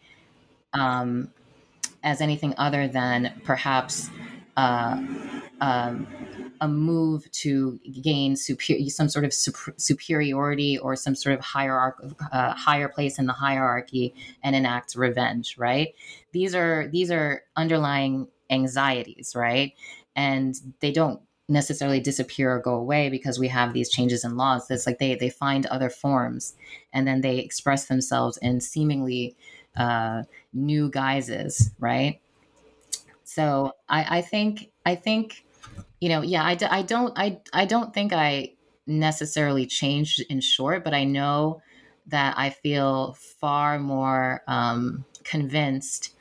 [0.75, 1.33] Um,
[2.05, 4.11] as anything other than perhaps
[4.57, 4.97] uh,
[5.61, 6.07] um,
[6.61, 11.99] a move to gain super- some sort of super- superiority or some sort of hierarch-
[12.31, 14.14] uh, higher place in the hierarchy
[14.45, 15.97] and enact revenge, right?
[16.31, 19.73] These are these are underlying anxieties, right?
[20.14, 24.70] And they don't necessarily disappear or go away because we have these changes in laws.
[24.70, 26.54] It's like they they find other forms
[26.92, 29.37] and then they express themselves in seemingly
[29.76, 32.20] uh, new guises, right?
[33.24, 35.44] So I, I think I think
[36.00, 38.52] you know yeah I, I don't I I don't think I
[38.87, 41.62] necessarily changed in short, but I know
[42.07, 46.13] that I feel far more um, convinced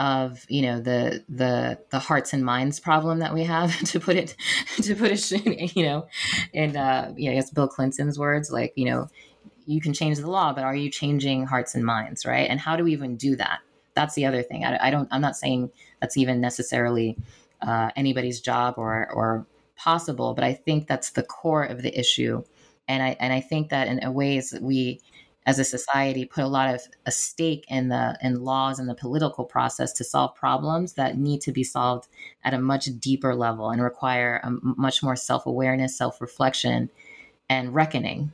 [0.00, 4.16] of you know the the the hearts and minds problem that we have to put
[4.16, 4.34] it
[4.82, 6.06] to put it you know
[6.52, 9.08] and uh yeah I guess Bill Clinton's words like you know
[9.66, 12.26] you can change the law but are you changing hearts and minds?
[12.26, 12.50] Right?
[12.50, 13.60] And how do we even do that?
[13.94, 14.64] That's the other thing.
[14.64, 17.16] I, I don't I'm not saying that's even necessarily
[17.62, 22.42] uh, anybody's job or or possible but I think that's the core of the issue.
[22.88, 25.00] And I and I think that in a ways we
[25.46, 28.94] as a society put a lot of a stake in the in laws and the
[28.94, 32.08] political process to solve problems that need to be solved
[32.44, 36.88] at a much deeper level and require a much more self-awareness self-reflection
[37.48, 38.32] and reckoning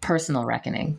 [0.00, 0.98] personal reckoning.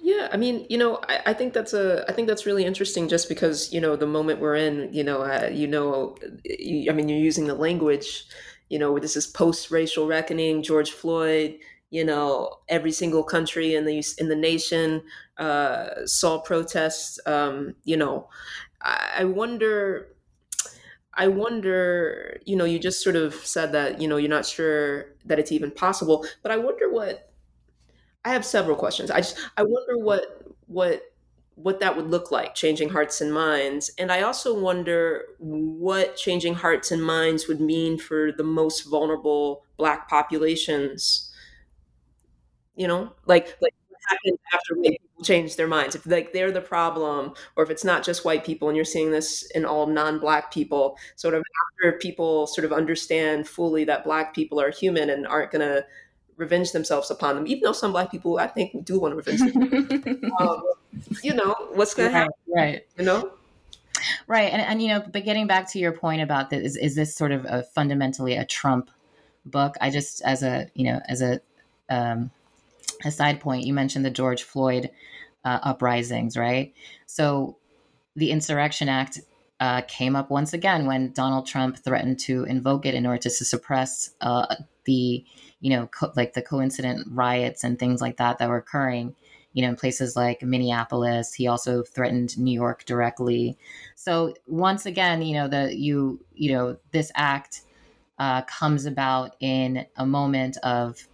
[0.00, 3.08] Yeah I mean, you know, I, I, think that's a, I think that's really interesting,
[3.08, 6.94] just because you know the moment we're in, you know, uh, you know, you, I
[6.94, 8.24] mean, you're using the language,
[8.68, 11.58] you know, this is post-racial reckoning, George Floyd,
[11.90, 15.02] you know, every single country in the in the nation
[15.38, 17.18] uh, saw protests.
[17.26, 18.28] Um, you know,
[18.82, 20.08] I, I wonder.
[21.14, 25.06] I wonder, you know, you just sort of said that, you know, you're not sure
[25.24, 27.32] that it's even possible, but I wonder what
[28.24, 29.10] I have several questions.
[29.10, 31.02] I just I wonder what what
[31.56, 36.54] what that would look like changing hearts and minds and i also wonder what changing
[36.54, 41.29] hearts and minds would mean for the most vulnerable black populations
[42.76, 46.52] you know like like what happens after white people change their minds if like they're
[46.52, 49.86] the problem or if it's not just white people and you're seeing this in all
[49.86, 51.42] non-black people sort of
[51.82, 55.84] after people sort of understand fully that black people are human and aren't going to
[56.40, 59.40] revenge themselves upon them, even though some black people I think do want to revenge
[59.52, 60.32] them.
[60.40, 60.62] um,
[61.22, 62.34] you know, what's going right, to happen?
[62.48, 62.86] Right.
[62.98, 63.32] You know?
[64.26, 64.50] Right.
[64.52, 67.14] And, and, you know, but getting back to your point about this, is, is this
[67.14, 68.90] sort of a fundamentally a Trump
[69.44, 69.76] book?
[69.80, 71.40] I just, as a, you know, as a,
[71.90, 72.30] um,
[73.04, 74.90] a side point, you mentioned the George Floyd
[75.44, 76.74] uh, uprisings, right?
[77.06, 77.56] So
[78.16, 79.20] the Insurrection Act
[79.58, 83.30] uh, came up once again when Donald Trump threatened to invoke it in order to
[83.30, 85.24] suppress uh, the
[85.60, 89.14] you know, co- like the coincident riots and things like that that were occurring,
[89.52, 91.34] you know, in places like Minneapolis.
[91.34, 93.58] He also threatened New York directly.
[93.94, 97.62] So once again, you know, the you you know this act
[98.18, 101.06] uh, comes about in a moment of,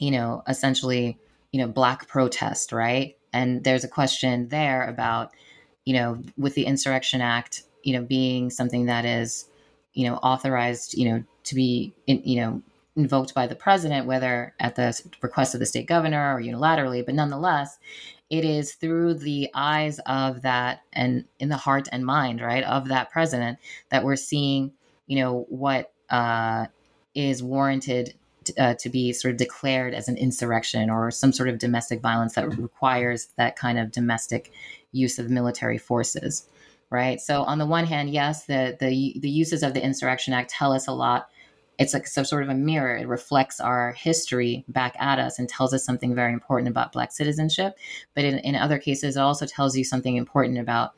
[0.00, 1.16] you know, essentially,
[1.52, 3.16] you know, black protest, right?
[3.32, 5.30] And there's a question there about,
[5.84, 9.46] you know, with the Insurrection Act, you know, being something that is,
[9.92, 12.62] you know, authorized, you know, to be, in, you know,
[12.96, 17.14] invoked by the president, whether at the request of the state governor or unilaterally, but
[17.14, 17.78] nonetheless,
[18.30, 22.88] it is through the eyes of that and in the heart and mind, right, of
[22.88, 23.58] that president
[23.90, 24.72] that we're seeing,
[25.06, 26.66] you know, what uh,
[27.14, 28.14] is warranted
[28.58, 32.34] uh, to be sort of declared as an insurrection or some sort of domestic violence
[32.34, 34.52] that requires that kind of domestic
[34.92, 36.48] use of military forces,
[36.90, 37.20] right?
[37.20, 40.72] So on the one hand, yes, the the the uses of the Insurrection Act tell
[40.72, 41.28] us a lot
[41.80, 42.94] it's like some sort of a mirror.
[42.94, 47.10] It reflects our history back at us and tells us something very important about Black
[47.10, 47.78] citizenship.
[48.14, 50.92] But in, in other cases, it also tells you something important about,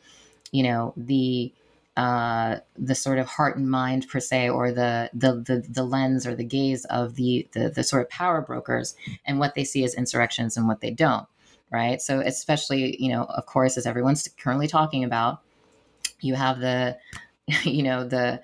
[0.50, 1.52] you know, the
[1.96, 6.26] uh, the sort of heart and mind per se, or the, the the the, lens
[6.26, 8.94] or the gaze of the, the the sort of power brokers
[9.26, 11.26] and what they see as insurrections and what they don't,
[11.70, 12.00] right?
[12.00, 15.42] So especially, you know, of course, as everyone's currently talking about,
[16.20, 16.96] you have the,
[17.64, 18.40] you know, the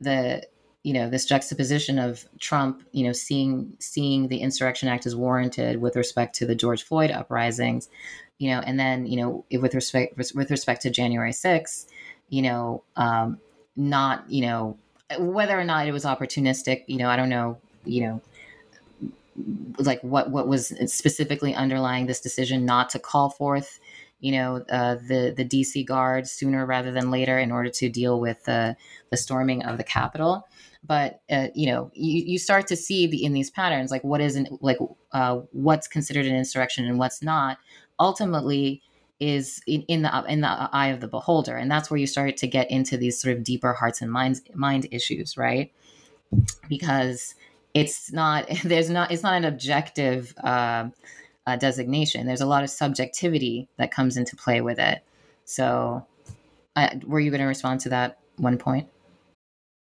[0.00, 0.46] the
[0.82, 5.82] you know this juxtaposition of Trump, you know, seeing seeing the Insurrection Act as warranted
[5.82, 7.90] with respect to the George Floyd uprisings,
[8.38, 11.88] you know, and then you know with respect with respect to January 6th,
[12.28, 13.38] you know, um,
[13.76, 14.78] not you know
[15.18, 18.20] whether or not it was opportunistic, you know, I don't know, you know,
[19.78, 23.78] like what what was specifically underlying this decision not to call forth
[24.20, 28.18] you know uh, the the DC guard sooner rather than later in order to deal
[28.18, 28.76] with the
[29.10, 30.46] the storming of the Capitol.
[30.84, 34.20] But uh, you know you, you start to see the in these patterns like what
[34.20, 34.78] isn't like
[35.12, 37.58] uh, what's considered an insurrection and what's not
[38.00, 38.82] ultimately
[39.18, 41.56] is in, in, the in the eye of the beholder.
[41.56, 44.42] And that's where you start to get into these sort of deeper hearts and minds
[44.54, 45.72] mind issues right?
[46.68, 47.34] Because
[47.74, 50.88] it's not there's not it's not an objective uh,
[51.46, 52.26] uh, designation.
[52.26, 55.02] There's a lot of subjectivity that comes into play with it.
[55.44, 56.06] So
[56.74, 58.88] uh, were you going to respond to that one point?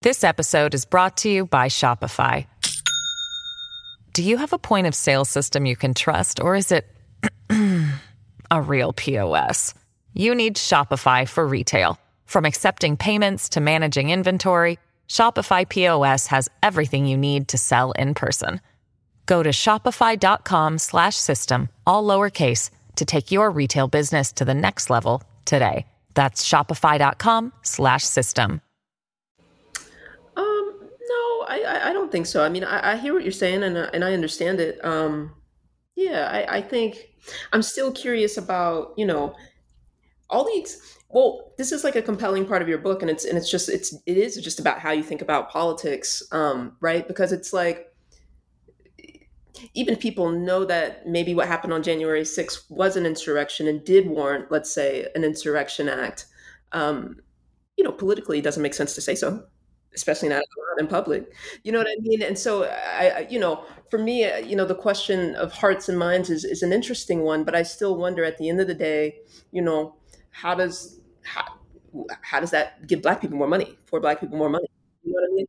[0.02, 2.48] This episode is brought to you by Shopify.
[4.14, 6.88] Do you have a point of sale system you can trust, or is it
[8.52, 9.74] a real POS?
[10.14, 11.98] You need Shopify for retail.
[12.26, 18.14] From accepting payments to managing inventory, Shopify POS has everything you need to sell in
[18.14, 18.62] person.
[19.26, 25.86] Go to shopify.com/system all lowercase to take your retail business to the next level today.
[26.14, 28.62] That's shopify.com/system.
[30.36, 32.44] Um, no, I, I don't think so.
[32.44, 34.84] I mean, I, I hear what you're saying, and and I understand it.
[34.84, 35.34] Um,
[36.00, 37.10] yeah, I, I think
[37.52, 39.36] I'm still curious about you know
[40.30, 40.96] all these.
[41.10, 43.68] Well, this is like a compelling part of your book, and it's and it's just
[43.68, 47.06] it's it is just about how you think about politics, um, right?
[47.06, 47.94] Because it's like
[49.74, 54.08] even people know that maybe what happened on January 6th was an insurrection and did
[54.08, 56.28] warrant, let's say, an insurrection act.
[56.72, 57.18] Um,
[57.76, 59.44] you know, politically, it doesn't make sense to say so
[59.94, 60.44] especially not
[60.80, 61.34] in public.
[61.64, 62.22] You know what I mean?
[62.22, 65.98] And so, I, you know, for me, uh, you know, the question of hearts and
[65.98, 68.74] minds is, is an interesting one, but I still wonder at the end of the
[68.74, 69.18] day,
[69.52, 69.96] you know,
[70.32, 71.44] how does how,
[72.22, 73.78] how does that give Black people more money?
[73.86, 74.68] For Black people more money?
[75.04, 75.48] You know what I mean?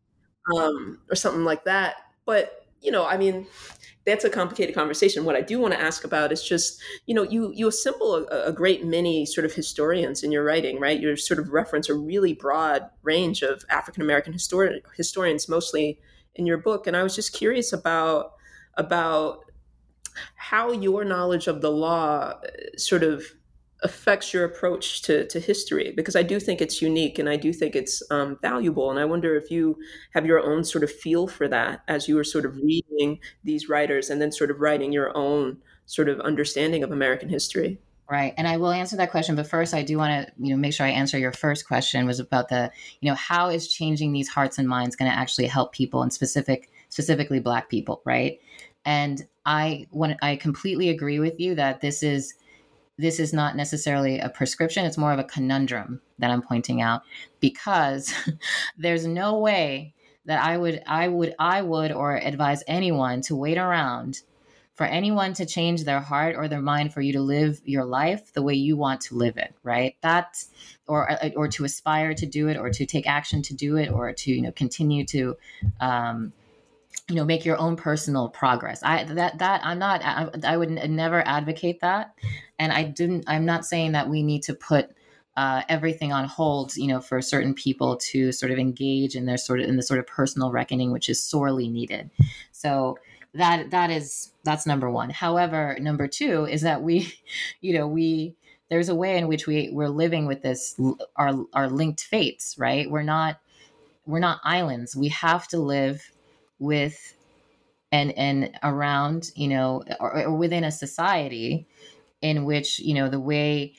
[0.57, 1.97] Um, or something like that.
[2.25, 3.47] But you know, I mean,
[4.07, 5.25] that's a complicated conversation.
[5.25, 8.49] What I do want to ask about is just, you know, you you assemble a,
[8.49, 10.99] a, great many sort of historians in your writing, right?
[10.99, 16.01] You sort of reference a really broad range of African American histori- historians, mostly
[16.35, 16.87] in your book.
[16.87, 18.33] And I was just curious about
[18.75, 19.45] about
[20.35, 23.25] how your knowledge of the law uh, sort of
[23.83, 27.53] affects your approach to, to history because I do think it's unique and I do
[27.53, 28.91] think it's um, valuable.
[28.91, 29.79] And I wonder if you
[30.13, 33.69] have your own sort of feel for that as you were sort of reading these
[33.69, 37.79] writers and then sort of writing your own sort of understanding of American history.
[38.11, 38.35] Right.
[38.37, 40.75] And I will answer that question, but first I do want to, you know, make
[40.75, 42.71] sure I answer your first question was about the,
[43.01, 46.13] you know, how is changing these hearts and minds going to actually help people and
[46.13, 48.41] specific specifically black people, right?
[48.85, 52.35] And I want I completely agree with you that this is
[53.01, 57.03] this is not necessarily a prescription, it's more of a conundrum that I'm pointing out
[57.41, 58.13] because
[58.79, 59.95] there's no way
[60.27, 64.21] that I would I would I would or advise anyone to wait around
[64.75, 68.33] for anyone to change their heart or their mind for you to live your life
[68.33, 69.97] the way you want to live it right?
[70.03, 70.45] That
[70.87, 74.13] or or to aspire to do it or to take action to do it or
[74.13, 75.37] to you know continue to
[75.81, 76.33] um,
[77.11, 78.81] you know make your own personal progress.
[78.83, 82.15] I that that i'm not i, I would never advocate that.
[82.59, 84.91] And i didn't i'm not saying that we need to put
[85.37, 89.37] uh, everything on hold you know for certain people to sort of engage in their
[89.37, 92.11] sort of in the sort of personal reckoning which is sorely needed.
[92.53, 92.99] So
[93.35, 95.11] that that is that's number one.
[95.11, 97.13] However number two is that we
[97.61, 98.35] you know we
[98.69, 100.79] there's a way in which we we're living with this
[101.17, 102.91] our our linked fates right?
[102.91, 103.41] We're not
[104.07, 104.97] we're not islands.
[104.97, 106.11] We have to live
[106.61, 107.15] with
[107.91, 111.67] and and around you know or, or within a society
[112.23, 113.75] in which you know the way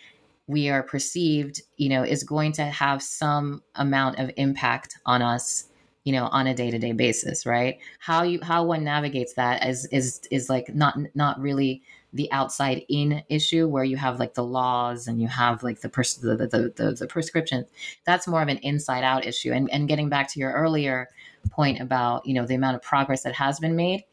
[0.47, 5.65] we are perceived you know is going to have some amount of impact on us
[6.03, 7.79] you know on a day-to-day basis right?
[7.99, 11.81] How you how one navigates that is is is like not not really
[12.13, 15.87] the outside in issue where you have like the laws and you have like the
[15.87, 17.67] pers- the, the, the, the prescriptions.
[18.05, 19.53] That's more of an inside out issue.
[19.53, 21.07] And and getting back to your earlier
[21.49, 24.03] point about you know the amount of progress that has been made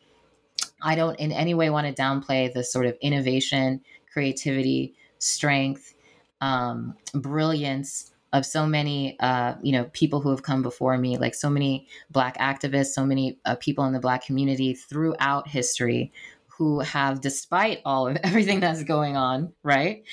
[0.83, 3.81] i don't in any way want to downplay the sort of innovation
[4.13, 5.95] creativity strength
[6.41, 11.35] um, brilliance of so many uh, you know people who have come before me like
[11.35, 16.13] so many black activists so many uh, people in the black community throughout history
[16.47, 20.05] who have despite all of everything that's going on right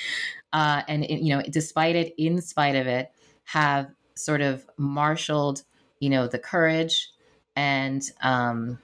[0.54, 3.12] uh, and you know despite it in spite of it
[3.44, 5.64] have sort of marshaled
[6.00, 7.10] you know the courage
[7.56, 8.80] and um,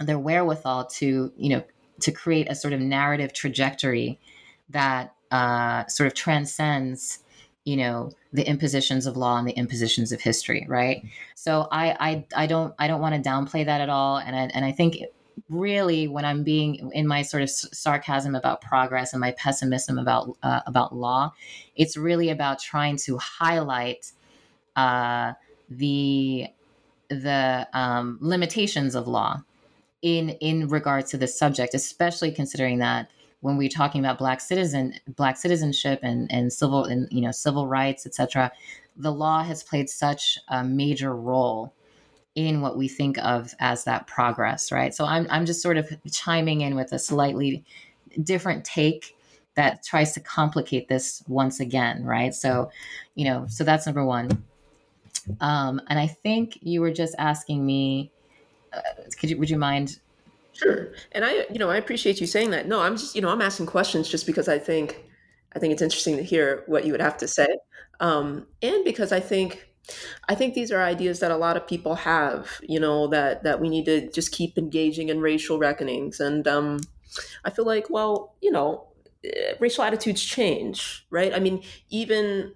[0.00, 1.64] their wherewithal to you know
[2.00, 4.20] to create a sort of narrative trajectory
[4.68, 7.20] that uh, sort of transcends
[7.64, 11.04] you know the impositions of law and the impositions of history right?
[11.34, 14.50] So i i, I don't i don't want to downplay that at all and I,
[14.54, 14.98] and i think
[15.48, 20.36] really when i'm being in my sort of sarcasm about progress and my pessimism about
[20.42, 21.32] uh, about law
[21.74, 24.12] it's really about trying to highlight
[24.76, 25.32] uh,
[25.68, 26.46] the
[27.08, 29.42] the um, limitations of law
[30.02, 33.10] in in regards to this subject, especially considering that
[33.40, 37.66] when we're talking about black citizen black citizenship and and civil and you know civil
[37.66, 38.52] rights, etc.,
[38.96, 41.72] the law has played such a major role
[42.34, 44.94] in what we think of as that progress, right?
[44.94, 47.64] So I'm I'm just sort of chiming in with a slightly
[48.22, 49.16] different take
[49.54, 52.34] that tries to complicate this once again, right?
[52.34, 52.70] So,
[53.14, 54.44] you know, so that's number one.
[55.40, 58.12] Um, and I think you were just asking me,
[58.72, 58.80] uh,
[59.18, 59.98] could you, would you mind?
[60.52, 60.92] Sure.
[61.12, 62.66] And I, you know, I appreciate you saying that.
[62.66, 65.04] No, I'm just, you know, I'm asking questions just because I think,
[65.54, 67.46] I think it's interesting to hear what you would have to say.
[68.00, 69.68] Um, and because I think,
[70.28, 73.60] I think these are ideas that a lot of people have, you know, that, that
[73.60, 76.20] we need to just keep engaging in racial reckonings.
[76.20, 76.80] And, um,
[77.44, 78.88] I feel like, well, you know,
[79.24, 81.34] eh, racial attitudes change, right?
[81.34, 82.52] I mean, even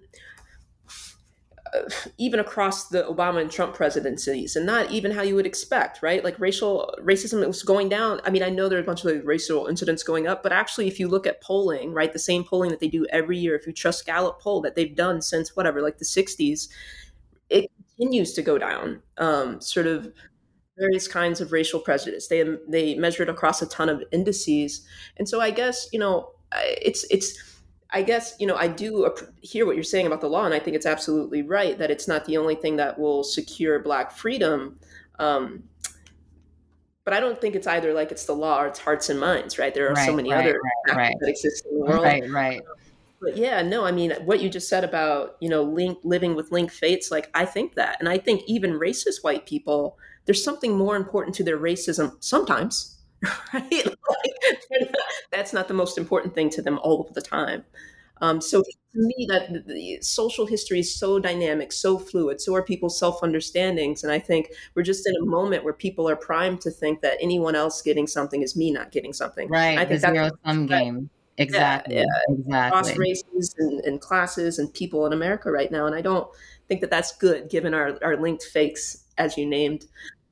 [2.17, 6.23] even across the Obama and Trump presidencies, and not even how you would expect, right?
[6.23, 8.21] Like racial racism was going down.
[8.25, 10.87] I mean, I know there are a bunch of racial incidents going up, but actually,
[10.87, 13.65] if you look at polling, right, the same polling that they do every year, if
[13.67, 16.67] you trust Gallup poll that they've done since whatever, like the '60s,
[17.49, 19.01] it continues to go down.
[19.17, 20.11] Um, sort of
[20.77, 22.27] various kinds of racial prejudice.
[22.27, 24.85] They they measure it across a ton of indices,
[25.17, 27.50] and so I guess you know it's it's
[27.93, 30.59] I guess, you know, I do hear what you're saying about the law, and I
[30.59, 34.79] think it's absolutely right that it's not the only thing that will secure Black freedom.
[35.19, 35.63] Um,
[37.03, 39.59] but I don't think it's either like it's the law or it's hearts and minds,
[39.59, 39.73] right?
[39.73, 40.59] There are right, so many right, other
[40.95, 42.03] right, that exist in the world.
[42.03, 42.61] Right, right.
[43.21, 46.51] But yeah, no, I mean, what you just said about, you know, link, living with
[46.51, 47.97] linked fates, like, I think that.
[47.99, 52.90] And I think even racist white people, there's something more important to their racism sometimes,
[53.53, 53.85] right?
[53.85, 55.01] Like, not,
[55.31, 57.63] that's not the most important thing to them all of the time.
[58.21, 62.39] Um, so to me, that the, the social history is so dynamic, so fluid.
[62.39, 66.07] So are people's self understandings, and I think we're just in a moment where people
[66.07, 69.49] are primed to think that anyone else getting something is me not getting something.
[69.49, 71.09] Right, I think the zero sum game.
[71.37, 71.95] Exactly.
[71.95, 72.35] Yeah, yeah.
[72.35, 72.67] Exactly.
[72.67, 76.27] Across races and, and, classes and people in America right now, and I don't
[76.67, 79.85] think that that's good given our our linked fates as you named.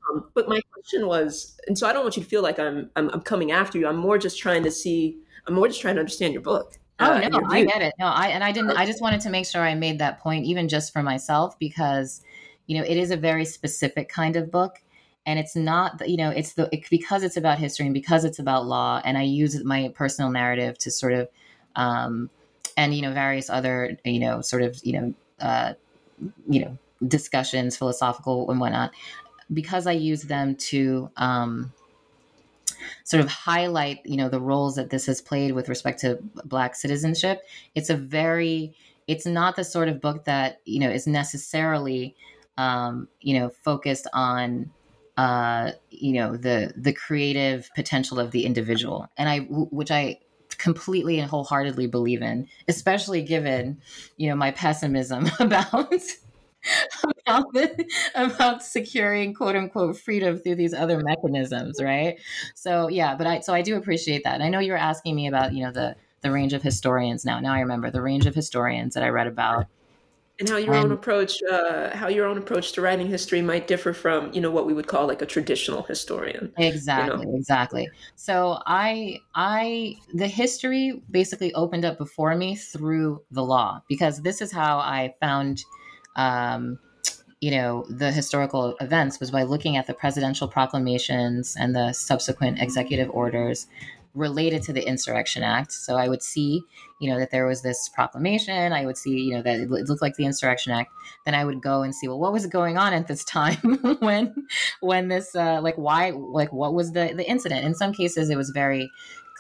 [0.10, 2.90] Um, but my question was, and so I don't want you to feel like I'm,
[2.96, 3.88] I'm I'm coming after you.
[3.88, 5.18] I'm more just trying to see.
[5.48, 6.78] I'm more just trying to understand your book.
[7.00, 7.94] Oh uh, no, I get it.
[7.98, 8.72] No, I and I didn't.
[8.72, 12.22] I just wanted to make sure I made that point, even just for myself, because
[12.68, 14.82] you know it is a very specific kind of book,
[15.26, 16.08] and it's not.
[16.08, 19.18] You know, it's the it, because it's about history and because it's about law, and
[19.18, 21.30] I use my personal narrative to sort of,
[21.76, 22.30] um,
[22.76, 25.74] and you know, various other you know, sort of you know, uh,
[26.50, 28.92] you know, discussions, philosophical and whatnot,
[29.54, 31.10] because I use them to.
[31.18, 31.74] Um,
[33.04, 36.76] sort of highlight, you know, the roles that this has played with respect to Black
[36.76, 37.44] citizenship.
[37.76, 38.74] It's a very,
[39.08, 42.16] it's not the sort of book that you know is necessarily,
[42.58, 44.72] um, you know, focused on,
[45.18, 50.20] uh, you know, the the creative potential of the individual, and I, which I
[50.58, 53.82] completely and wholeheartedly believe in, especially given,
[54.18, 55.94] you know, my pessimism about
[57.30, 62.20] about the, about securing quote unquote freedom through these other mechanisms, right?
[62.56, 64.36] So yeah, but I so I do appreciate that.
[64.36, 67.26] And I know you were asking me about you know the the range of historians
[67.26, 67.40] now.
[67.40, 69.68] Now I remember the range of historians that I read about.
[70.40, 73.68] And how your and, own approach, uh, how your own approach to writing history might
[73.68, 76.54] differ from, you know, what we would call like a traditional historian.
[76.58, 77.38] Exactly, you know?
[77.38, 77.90] exactly.
[78.16, 84.42] So I, I, the history basically opened up before me through the law because this
[84.42, 85.66] is how I found
[86.16, 86.80] um,
[87.42, 92.62] you know the historical events was by looking at the presidential proclamations and the subsequent
[92.62, 93.68] executive orders
[94.16, 95.72] related to the insurrection act.
[95.72, 96.64] So i would see
[97.00, 98.74] you know that there was this proclamation.
[98.74, 100.92] I would see you know that it looked like the insurrection act.
[101.26, 103.58] Then i would go and see well what was going on at this time
[104.00, 104.48] when
[104.82, 107.66] when this uh, like why like what was the the incident?
[107.66, 108.92] In some cases it was very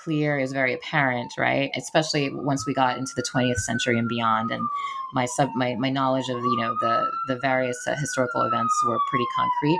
[0.10, 1.70] clear, it was very apparent, right?
[1.78, 4.68] Especially once we got into the 20th century and beyond, and
[5.14, 8.97] my sub my, my knowledge of you know the the various uh, historical events were
[9.12, 9.80] pretty concrete.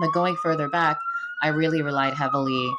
[0.00, 0.96] But going further back,
[1.42, 2.72] I really relied heavily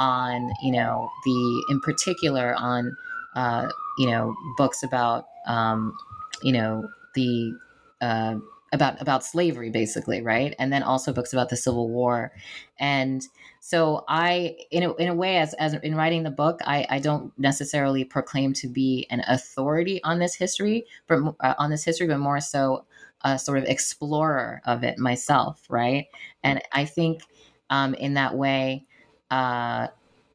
[0.00, 2.96] on you know the in particular on
[3.36, 5.96] uh, you know books about um,
[6.42, 7.52] you know the
[8.00, 8.34] uh,
[8.72, 10.54] about about slavery basically right?
[10.58, 12.32] And then also books about the civil war.
[12.78, 13.26] And
[13.60, 16.98] so i in a, in a way as, as in writing the book I, I
[17.00, 22.06] don't necessarily proclaim to be an authority on this history but uh, on this history
[22.06, 22.84] but more so
[23.22, 26.06] a sort of explorer of it myself right?
[26.42, 27.22] And i think
[27.70, 28.86] um, in that way
[29.30, 29.88] uh,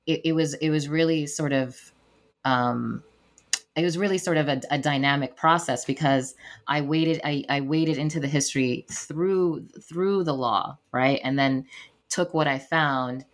[0.06, 1.92] it, it was it was really sort of
[2.46, 3.04] um,
[3.76, 6.36] it was really sort of a, a dynamic process because
[6.68, 11.20] I waited I, I waded into the history through through the law right?
[11.24, 11.66] And then
[12.10, 13.26] took what I found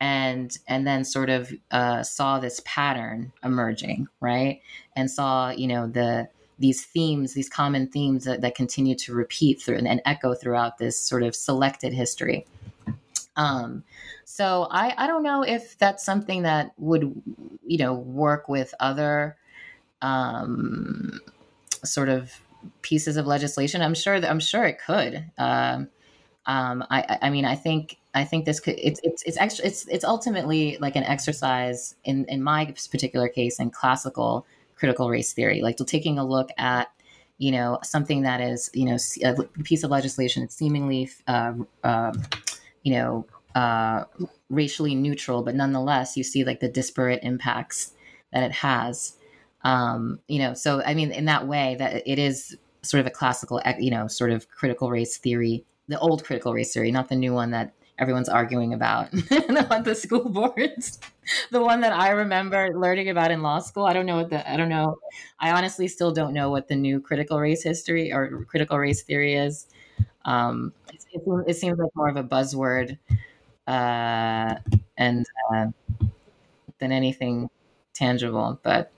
[0.00, 4.60] and and then sort of uh, saw this pattern emerging right?
[4.96, 6.28] And saw you know the
[6.58, 10.78] these themes these common themes that, that continue to repeat through and, and echo throughout
[10.78, 12.46] this sort of selected history.
[13.36, 13.82] Um,
[14.24, 17.22] so I, I don't know if that's something that would
[17.64, 19.36] you know work with other
[20.04, 21.20] um,
[21.82, 22.40] sort of
[22.82, 23.80] pieces of legislation.
[23.80, 25.24] I'm sure that I'm sure it could.
[25.38, 25.88] Um,
[26.46, 28.78] um, I, I mean, I think I think this could.
[28.78, 33.58] It's it's it's actually it's it's ultimately like an exercise in in my particular case
[33.58, 34.46] in classical
[34.76, 36.90] critical race theory, like taking a look at
[37.38, 42.12] you know something that is you know a piece of legislation seemingly uh, uh,
[42.82, 44.04] you know uh,
[44.50, 47.92] racially neutral, but nonetheless you see like the disparate impacts
[48.32, 49.16] that it has
[49.64, 53.10] um, you know, so I mean, in that way, that it is sort of a
[53.10, 57.16] classical, you know, sort of critical race theory, the old critical race theory, not the
[57.16, 59.12] new one that everyone's arguing about
[59.70, 60.98] on the school boards.
[61.50, 63.86] the one that I remember learning about in law school.
[63.86, 64.98] I don't know what the I don't know.
[65.40, 69.34] I honestly still don't know what the new critical race history or critical race theory
[69.34, 69.66] is.
[70.26, 72.98] Um, it, it, it seems like more of a buzzword
[73.66, 74.56] uh,
[74.98, 75.66] and uh,
[76.78, 77.48] than anything
[77.94, 78.90] tangible, but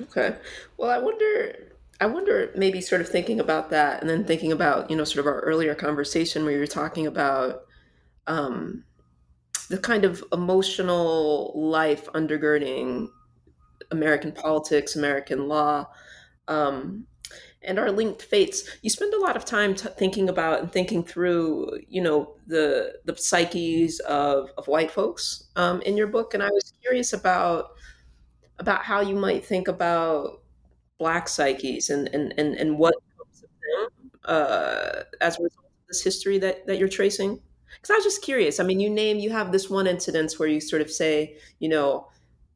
[0.00, 0.36] Okay.
[0.76, 1.54] Well, I wonder.
[2.00, 5.20] I wonder maybe sort of thinking about that and then thinking about, you know, sort
[5.20, 7.62] of our earlier conversation where you were talking about
[8.26, 8.84] um,
[9.70, 13.08] the kind of emotional life undergirding
[13.90, 15.88] American politics, American law,
[16.48, 17.06] um,
[17.62, 18.68] and our linked fates.
[18.82, 22.94] You spend a lot of time t- thinking about and thinking through, you know, the
[23.04, 27.70] the psyches of, of white folks um, in your book, and I was curious about
[28.58, 30.42] about how you might think about
[30.98, 32.94] black psyches and and and, and what
[34.24, 37.40] uh, as a result of this history that that you're tracing.
[37.74, 38.60] Because I was just curious.
[38.60, 41.68] I mean, you name you have this one incident where you sort of say, you
[41.68, 42.08] know,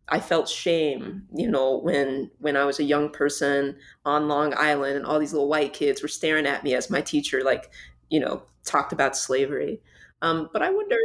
[0.08, 4.96] I felt shame, you know, when when I was a young person on Long Island
[4.96, 7.70] and all these little white kids were staring at me as my teacher, like,
[8.10, 9.82] you know, talked about slavery.
[10.22, 10.96] Um, but I wonder,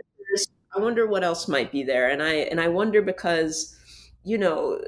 [0.75, 3.77] I wonder what else might be there, and I and I wonder because,
[4.23, 4.79] you know,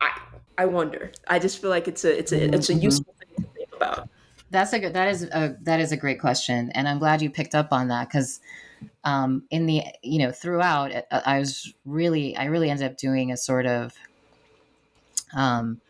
[0.00, 0.20] I
[0.56, 1.12] I wonder.
[1.26, 2.82] I just feel like it's a it's a it's a mm-hmm.
[2.82, 4.08] useful thing to think about.
[4.50, 4.94] That's a good.
[4.94, 7.88] That is a that is a great question, and I'm glad you picked up on
[7.88, 8.40] that because
[9.04, 13.30] um, in the you know throughout uh, I was really I really ended up doing
[13.30, 13.94] a sort of
[15.34, 15.80] um,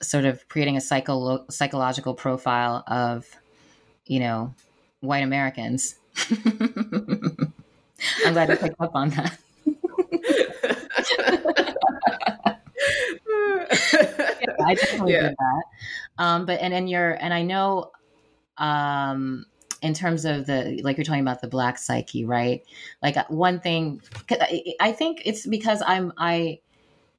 [0.00, 3.26] sort of creating a psycho- psychological profile of
[4.06, 4.54] you know
[5.00, 5.96] white Americans.
[8.24, 9.38] I'm glad you picked up on that.
[10.12, 10.20] Yeah,
[14.64, 15.22] I definitely yeah.
[15.28, 15.62] did that.
[16.18, 17.90] Um, but and and you're and I know
[18.58, 19.46] um
[19.82, 22.64] in terms of the like you're talking about the black psyche right
[23.02, 24.00] like uh, one thing
[24.80, 26.58] i think it's because i'm i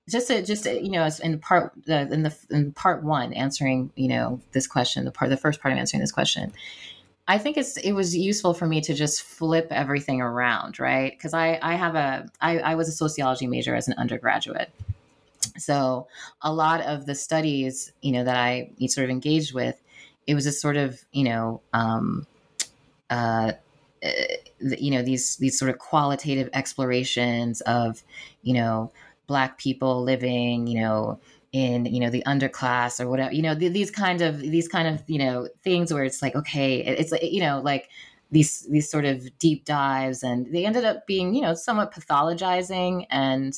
[0.10, 4.08] just to, just to, you know in part in the in part one answering you
[4.08, 6.52] know this question the part the first part of answering this question
[7.28, 11.12] i think it's it was useful for me to just flip everything around right?
[11.12, 14.72] Because i i have a I, I was a sociology major as an undergraduate.
[15.58, 16.08] So
[16.42, 19.82] a lot of the studies you know that i sort of engaged with
[20.28, 22.28] it was a sort of you know um,
[23.10, 23.54] uh,
[24.60, 28.04] you know these these sort of qualitative explorations of
[28.44, 28.92] you know
[29.26, 31.20] black people living you know
[31.54, 34.88] in you know the underclass or whatever you know th- these kind of these kind
[34.88, 37.90] of you know things where it's like okay it's you know like
[38.32, 40.24] these these sort of deep dives.
[40.24, 43.58] And they ended up being you know somewhat pathologizing and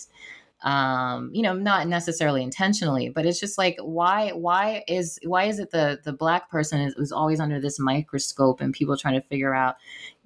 [0.63, 5.57] um you know not necessarily intentionally but it's just like why why is why is
[5.57, 9.21] it the the black person is, is always under this microscope and people trying to
[9.21, 9.75] figure out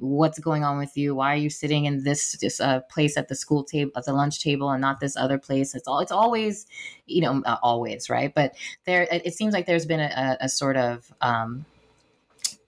[0.03, 1.15] what's going on with you?
[1.15, 4.13] Why are you sitting in this this uh, place at the school table at the
[4.13, 5.73] lunch table and not this other place?
[5.75, 6.65] It's all it's always
[7.05, 8.33] you know always right?
[8.33, 8.55] But
[8.85, 11.65] there it, it, seems like there's been a, a sort of um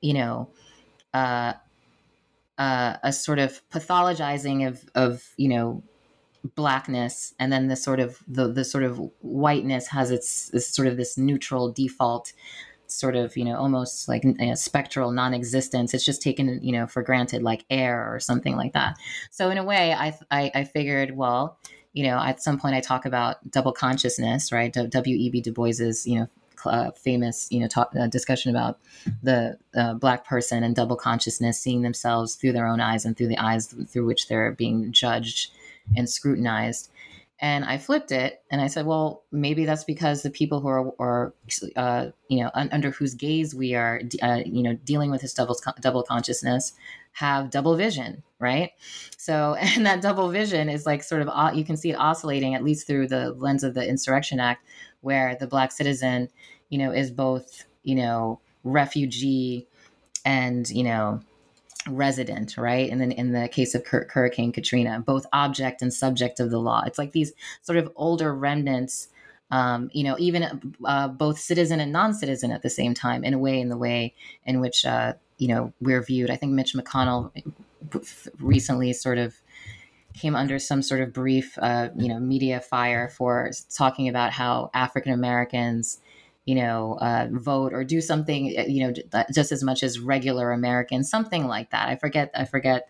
[0.02, 0.50] you know
[1.14, 1.54] uh,
[2.58, 5.84] uh, a sort of pathologizing of of you know
[6.56, 10.88] blackness and then the sort of the the sort of whiteness has its, its sort
[10.88, 12.34] of this neutral default
[12.88, 15.94] sort of you know almost like a spectral non-existence.
[15.94, 18.98] It's just taken you know for granted like air or something like that.
[19.32, 21.58] So in a way i i, I figured well
[21.94, 24.72] you know at some point i talk about double consciousness right?
[24.74, 26.28] W.e.b du bois's you know
[26.66, 28.80] uh, famous you know talk, uh, discussion about
[29.22, 33.28] the uh, black person and double consciousness seeing themselves through their own eyes and through
[33.28, 35.52] the eyes through which they're being judged
[35.96, 36.90] and scrutinized.
[37.40, 40.94] And I flipped it and I said, well, maybe that's because the people who are,
[41.00, 41.34] are
[41.76, 45.34] uh, you know, un- under whose gaze we are, uh, you know, dealing with this
[45.34, 46.72] double, double consciousness
[47.12, 48.72] have double vision, right?
[49.18, 52.64] So, and that double vision is like sort of, you can see it oscillating at
[52.64, 54.66] least through the lens of the Insurrection Act,
[55.02, 56.30] where the Black citizen,
[56.70, 59.68] you know, is both, you know, refugee
[60.24, 61.22] and, you know,
[61.88, 62.90] resident, right?
[62.90, 66.84] And then in the case of Hurricane Katrina, both object and subject of the law.
[66.86, 69.08] It's like these sort of older remnants,
[69.52, 73.40] um, you know, even uh, both citizen and non-citizen at the same time, in a
[73.40, 74.16] way, in the way
[74.46, 76.32] in which uh, you know we're viewed.
[76.32, 77.32] I think Mitch McConnell
[78.40, 79.36] recently sort of
[80.14, 84.72] came under some sort of brief, uh, you know, media fire for talking about how
[84.74, 86.00] African Americans
[86.46, 90.52] you know, uh, vote or do something, uh, you know, just as much as regular
[90.52, 91.90] Americans, something like that.
[91.90, 92.88] I forget, I forget,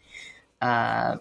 [0.61, 1.17] uh,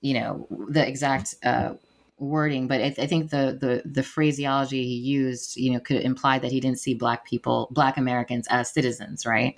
[0.00, 1.74] you know, the exact uh,
[2.18, 6.38] wording, but I, I, think the, the the phraseology he used, you know, could imply
[6.38, 9.56] that he didn't see black people, black Americans as citizens, right?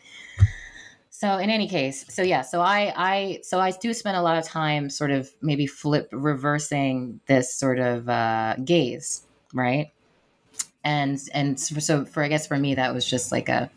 [1.10, 4.38] So in any case, so yeah, so I I so I do spend a lot
[4.38, 9.90] of time sort of maybe flip reversing this sort of uh, gaze, right?
[10.88, 13.70] And and so for I guess for me that was just like a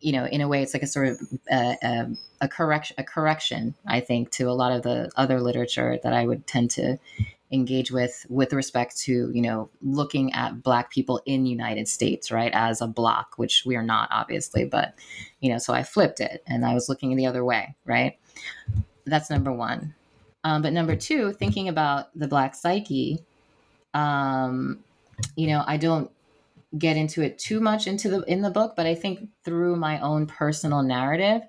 [0.00, 1.20] you know in a way it's like a sort of
[1.50, 2.06] uh, a,
[2.42, 6.24] a correction a correction I think to a lot of the other literature that I
[6.24, 6.98] would tend to
[7.50, 12.50] engage with with respect to you know looking at black people in united states right
[12.52, 14.94] as a block which we are not obviously but
[15.38, 18.18] you know so i flipped it and i was looking the other way right?
[19.04, 19.94] That's number one.
[20.42, 23.20] Um, but number two thinking about the black psyche
[23.94, 24.80] um,
[25.36, 26.10] you know i don't
[26.78, 30.00] get into it too much into the in the book but i think through my
[30.00, 31.42] own personal narrative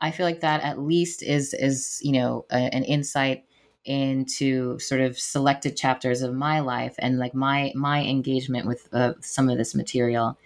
[0.00, 3.44] i feel like that at least is is you know a, an insight
[3.84, 9.14] into sort of selected chapters of my life and like my my engagement with uh,
[9.20, 10.38] some of this material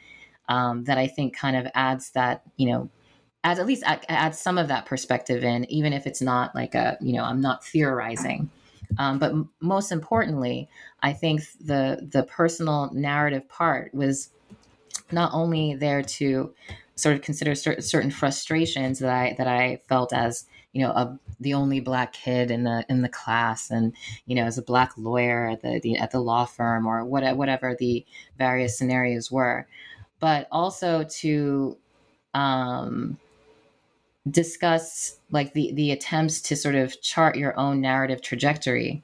[0.48, 2.88] um, that I think kind of adds that you know
[3.42, 6.74] adds at least add, adds some of that perspective in even if it's not like
[6.74, 8.50] a you know I'm not theorizing.
[8.98, 10.68] Um, but m- most importantly,
[11.02, 14.30] I think the the personal narrative part was
[15.10, 16.54] not only there to
[16.94, 21.54] sort of consider certain frustrations that I that I felt as you know a, the
[21.54, 23.94] only black kid in the in the class and
[24.26, 27.36] you know as a black lawyer at the, the at the law firm or what,
[27.36, 28.04] whatever the
[28.38, 29.66] various scenarios were.
[30.20, 31.76] But also to
[32.34, 33.18] um,
[34.30, 39.02] discuss like the the attempts to sort of chart your own narrative trajectory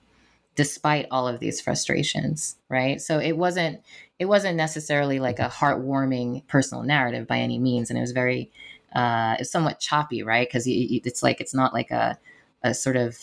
[0.55, 3.81] despite all of these frustrations right so it wasn't
[4.19, 8.51] it wasn't necessarily like a heartwarming personal narrative by any means and it was very
[8.95, 10.49] uh, it's somewhat choppy, right?
[10.49, 12.19] Because it's like it's not like a
[12.64, 13.19] a sort of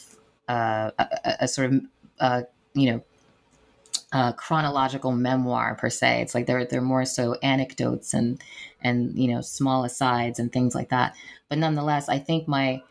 [0.48, 1.08] uh, a,
[1.42, 1.82] a, sort of
[2.20, 2.42] uh,
[2.74, 3.04] you know
[4.16, 6.22] a chronological memoir per se.
[6.22, 8.42] It's like they're they're more so anecdotes and
[8.82, 11.16] and you know small asides and things like that.
[11.50, 12.82] But nonetheless, I think my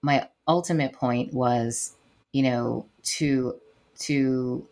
[0.00, 1.94] my ultimate point was
[2.32, 3.56] you know to
[3.98, 4.66] to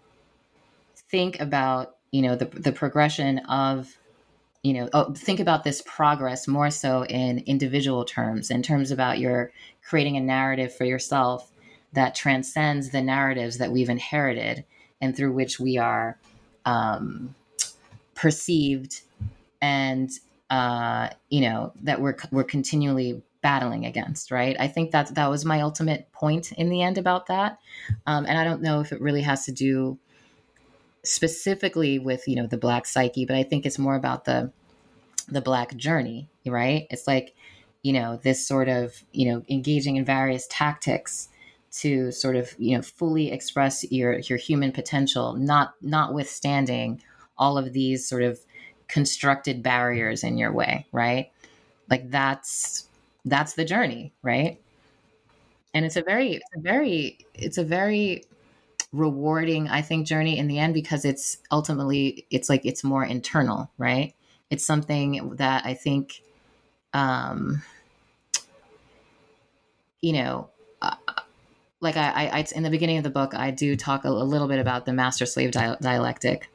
[1.11, 3.95] think about you know the the progression of
[4.63, 9.19] you know oh, think about this progress more so in individual terms in terms about
[9.19, 9.53] your
[9.83, 11.53] creating a narrative for yourself
[11.93, 14.65] that transcends the narratives that we've inherited
[15.01, 16.19] and through which we are
[16.65, 17.35] um,
[18.15, 19.03] perceived
[19.61, 20.11] and
[20.51, 24.57] uh, you know that we're we're continually battling against right?
[24.59, 27.59] I think that that was my ultimate point in the end about that.
[28.07, 29.99] Um, and i don't know if it really has to do
[31.05, 34.53] specifically with you know the black psyche but i think it's more about the
[35.29, 36.87] the black journey right?
[36.91, 37.35] It's like
[37.83, 41.29] you know this sort of you know engaging in various tactics
[41.71, 47.03] to sort of you know fully express your your human potential not notwithstanding
[47.37, 48.41] all of these sort of
[48.89, 51.31] constructed barriers in your way right?
[51.91, 52.89] Like that's
[53.25, 54.61] that's the journey right?
[55.75, 58.25] And it's a very it's a very it's a very
[58.91, 63.71] rewarding i think journey in the end because it's ultimately it's like it's more internal
[63.77, 64.15] right?
[64.51, 66.23] It's something that i think
[66.95, 67.63] um
[70.01, 70.49] you know
[71.81, 74.49] like I, I, in the beginning of the book i do talk a, a little
[74.49, 76.51] bit about the master slave dialectic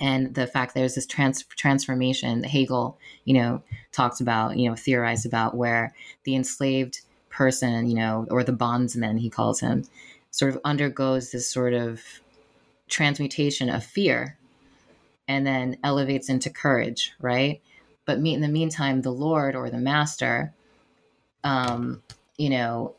[0.00, 3.62] and the fact there's this trans- transformation that hegel you know
[3.92, 9.18] talked about you know theorized about where the enslaved person you know or the bondsman
[9.18, 9.84] he calls him
[10.30, 12.00] sort of undergoes this sort of
[12.88, 14.38] transmutation of fear
[15.28, 17.60] and then elevates into courage, right?
[18.06, 20.54] But me, in the meantime, the Lord or the Master,
[21.44, 22.02] um,
[22.38, 22.94] you know,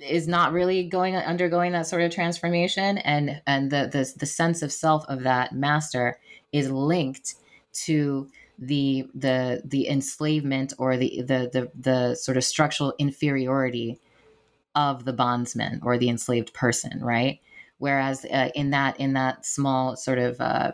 [0.00, 4.62] is not really going undergoing that sort of transformation, and and the the the sense
[4.62, 6.18] of self of that Master
[6.52, 7.34] is linked
[7.84, 8.28] to
[8.58, 13.98] the the the enslavement or the the the, the sort of structural inferiority
[14.74, 17.40] of the bondsman or the enslaved person, right?
[17.78, 20.72] Whereas uh, in that in that small sort of uh,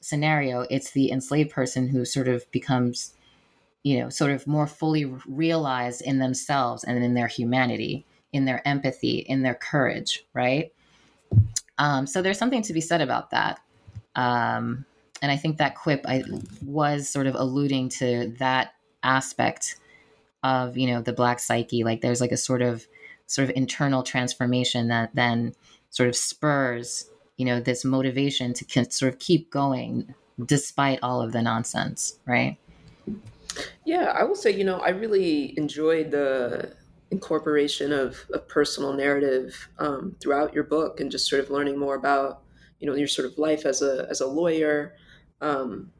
[0.00, 3.14] scenario, it's the enslaved person who sort of becomes,
[3.82, 8.66] you know, sort of more fully realized in themselves and in their humanity, in their
[8.66, 10.72] empathy, in their courage, right?
[11.78, 13.60] Um, so there's something to be said about that.
[14.14, 14.84] Um,
[15.22, 16.24] and I think that quip I
[16.64, 19.76] was sort of alluding to that aspect
[20.42, 21.84] of you know the black psyche.
[21.84, 22.86] Like there's like a sort of
[23.26, 25.54] sort of internal transformation that then
[25.90, 27.08] sort of spurs
[27.38, 30.14] you know this motivation to sort of keep going
[30.44, 32.58] despite all of the nonsense right
[33.84, 36.74] yeah i will say you know i really enjoyed the
[37.10, 41.94] incorporation of, of personal narrative um, throughout your book and just sort of learning more
[41.94, 42.42] about
[42.80, 44.94] you know your sort of life as a as a lawyer
[45.40, 45.90] um,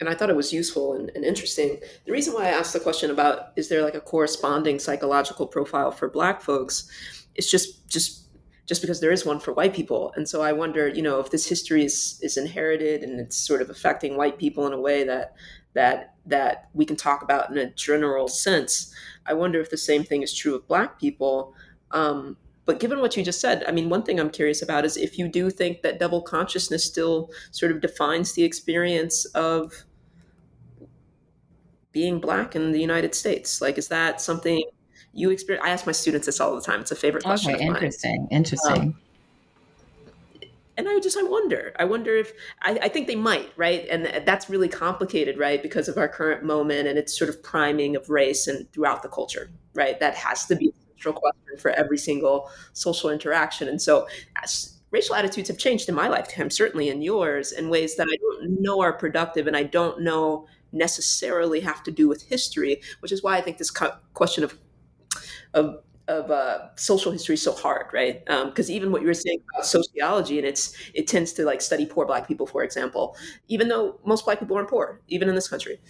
[0.00, 1.78] and I thought it was useful and, and, interesting.
[2.04, 5.90] The reason why I asked the question about is there like a corresponding psychological profile
[5.90, 6.90] for Black folks
[7.34, 8.24] is just just
[8.66, 10.12] just because there is one for white people.
[10.16, 13.62] And so I wonder, you know, if this history is is inherited and it's sort
[13.62, 15.34] of affecting white people in a way that
[15.74, 18.94] that that we can talk about in a general sense.
[19.28, 21.54] I wonder if the same thing is true of Black people.
[21.90, 24.96] Um, but given what you just said, I mean, one thing I'm curious about is
[24.96, 29.72] if you do think that double consciousness still sort of defines the experience of
[31.96, 33.62] being black in the United States.
[33.62, 34.62] Like, is that something
[35.14, 35.64] you experience?
[35.66, 36.80] I ask my students this all the time.
[36.80, 37.54] It's a favorite question.
[37.54, 38.28] Okay, interesting.
[38.30, 38.82] Interesting.
[38.82, 39.00] Um,
[40.76, 41.74] and I just I wonder.
[41.78, 43.86] I wonder if I, I, think they might, right?
[43.90, 45.62] And that's really complicated, right?
[45.62, 49.08] Because of our current moment and its sort of priming of race and throughout the
[49.08, 49.98] culture, right?
[50.00, 53.68] That has to be a central question for every single social interaction.
[53.68, 54.06] And so,
[54.90, 58.60] racial attitudes have changed in my lifetime, certainly in yours, in ways that I don't
[58.60, 63.22] know are productive, and I don't know necessarily have to do with history, which is
[63.22, 64.58] why I think this question of
[65.54, 68.24] of of uh, social history so hard, right?
[68.26, 71.60] Because um, even what you were saying about sociology, and it's it tends to like
[71.60, 73.16] study poor black people, for example,
[73.48, 75.80] even though most black people aren't poor, even in this country.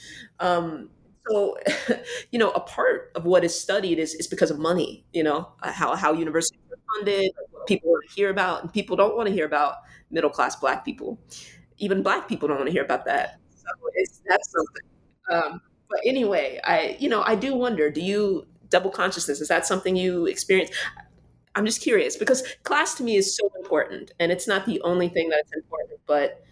[0.40, 0.90] Um,
[1.28, 1.56] so,
[2.32, 5.04] you know, a part of what is studied is is because of money.
[5.12, 8.72] You know, uh, how how universities are funded, what people want to hear about, and
[8.72, 9.76] people don't want to hear about
[10.10, 11.18] middle class black people.
[11.78, 13.38] Even black people don't want to hear about that.
[13.54, 14.90] So it's that's something.
[15.30, 17.90] Um, but anyway, I you know I do wonder.
[17.90, 18.46] Do you
[18.76, 20.70] double consciousness is that something you experience?
[21.54, 25.08] I'm just curious because class to me is so important, and it's not the only
[25.08, 25.98] thing that's important.
[26.06, 26.44] But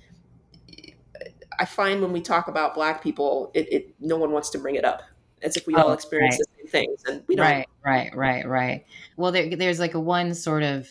[1.59, 4.77] I find when we talk about Black people, it, it no one wants to bring
[4.77, 5.03] it up
[5.43, 6.63] as if we oh, all experience right.
[6.63, 7.45] the same things, and we don't.
[7.45, 8.87] Right, right, right, right.
[9.19, 10.89] Well, there, there's like a one sort of,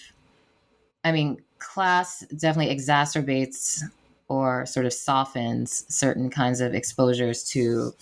[1.04, 3.82] I mean, class definitely exacerbates
[4.28, 7.94] or sort of softens certain kinds of exposures to,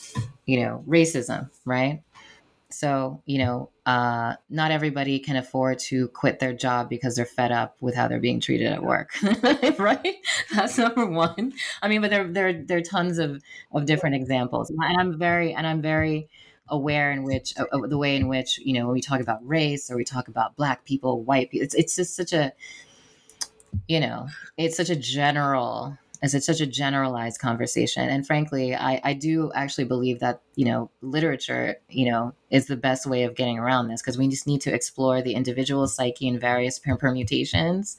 [0.46, 2.04] you know, racism, right?
[2.74, 7.52] So, you know, uh, not everybody can afford to quit their job because they're fed
[7.52, 9.12] up with how they're being treated at work,
[9.80, 10.16] right?
[10.54, 11.54] That's number one.
[11.82, 13.42] I mean, but there, there, there are tons of,
[13.72, 16.30] of different examples, and I'm very, and I'm very
[16.68, 19.92] aware in which uh, the way in which you know when we talk about race
[19.92, 22.54] or we talk about black people, white people, it's it's just such a,
[23.88, 28.08] you know, it's such a general as it's such a generalized conversation.
[28.08, 32.78] And frankly, I, I do actually believe that, you know, literature, you know, is the
[32.78, 36.28] best way of getting around this because we just need to explore the individual psyche
[36.28, 37.98] and various permutations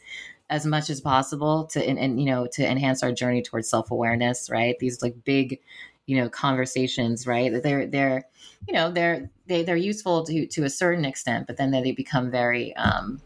[0.51, 4.51] as much as possible to, and, and you know, to enhance our journey towards self-awareness,
[4.51, 4.79] right?
[4.79, 5.59] These like big,
[6.07, 7.63] you know, conversations, right?
[7.63, 8.25] They're, they're,
[8.69, 12.31] you know, they're, they, they're useful to, to a certain extent, but then they become
[12.31, 13.21] very, um,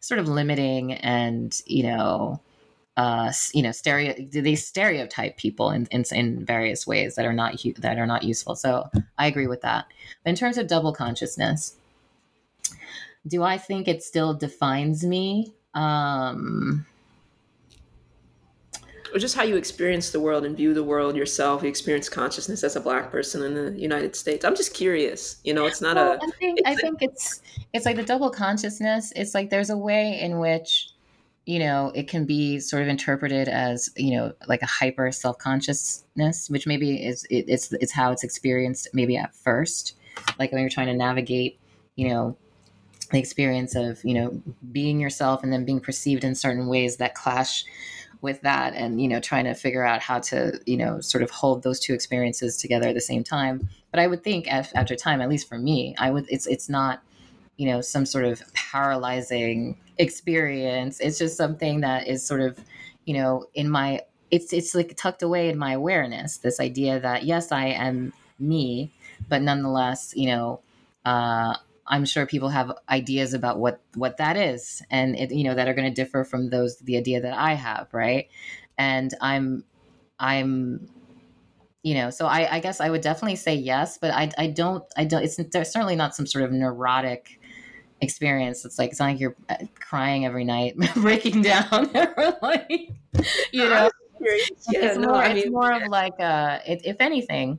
[0.00, 2.40] sort of limiting and, you know,
[2.96, 7.62] uh, you know, stereo they stereotype people in, in, in various ways that are not
[7.78, 8.56] that are not useful.
[8.56, 8.88] So
[9.18, 9.86] I agree with that.
[10.24, 11.76] But in terms of double consciousness,
[13.26, 15.54] do I think it still defines me?
[15.74, 16.86] Um,
[19.12, 21.62] or just how you experience the world and view the world yourself.
[21.62, 24.44] You experience consciousness as a black person in the United States.
[24.44, 25.40] I'm just curious.
[25.44, 26.16] You know, it's not well, a.
[26.16, 27.40] I think I think it's
[27.72, 29.12] it's like the double consciousness.
[29.16, 30.89] It's like there's a way in which
[31.50, 35.36] you know, it can be sort of interpreted as, you know, like a hyper self
[35.38, 39.96] consciousness, which maybe is it, it's it's how it's experienced maybe at first,
[40.38, 41.58] like when you're trying to navigate,
[41.96, 42.36] you know,
[43.10, 44.40] the experience of you know
[44.70, 47.64] being yourself and then being perceived in certain ways that clash
[48.20, 51.32] with that, and you know, trying to figure out how to you know sort of
[51.32, 53.68] hold those two experiences together at the same time.
[53.90, 57.02] But I would think after time, at least for me, I would it's it's not
[57.56, 60.98] you know some sort of paralyzing experience.
[61.00, 62.58] It's just something that is sort of
[63.04, 67.24] you know in my it's it's like tucked away in my awareness this idea that
[67.24, 68.92] yes i am me
[69.28, 70.60] but nonetheless you know
[71.04, 71.54] uh,
[71.86, 75.68] i'm sure people have ideas about what what that is and it you know that
[75.68, 78.28] are going to differ from those the idea that i have right?
[78.78, 79.64] And i'm
[80.18, 80.88] i'm
[81.82, 84.84] you know so i i guess i would definitely say yes but i i don't
[84.96, 85.36] i don't it's
[85.72, 87.39] certainly not some sort of neurotic
[88.00, 88.64] experience.
[88.64, 91.90] It's like it's not like you're uh, crying every night, breaking down,
[92.42, 92.92] like
[93.52, 93.90] you know.
[94.20, 95.16] Yeah, it's no, more.
[95.16, 97.58] I mean, it's more of like uh, it, if anything,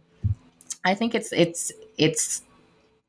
[0.86, 2.44] I think it's it's it's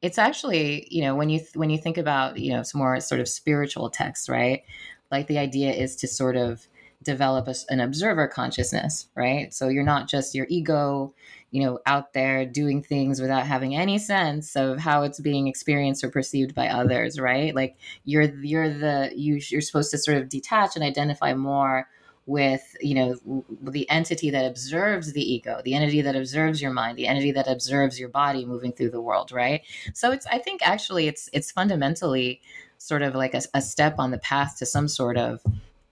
[0.00, 3.20] it's actually you know when you when you think about you know some more sort
[3.20, 4.62] of spiritual texts, right?
[5.10, 6.66] Like the idea is to sort of
[7.02, 9.52] develop a, an observer consciousness, right?
[9.52, 11.12] So you're not just your ego
[11.52, 16.02] you know out there doing things without having any sense of how it's being experienced
[16.02, 17.54] or perceived by others right?
[17.54, 21.86] Like you're you're the you, you're supposed to sort of detach and identify more
[22.24, 26.96] with you know the entity that observes the ego the entity that observes your mind
[26.96, 29.62] the entity that observes your body moving through the world right?
[29.92, 32.40] So it's i think actually it's it's fundamentally
[32.78, 35.40] sort of like a, a step on the path to some sort of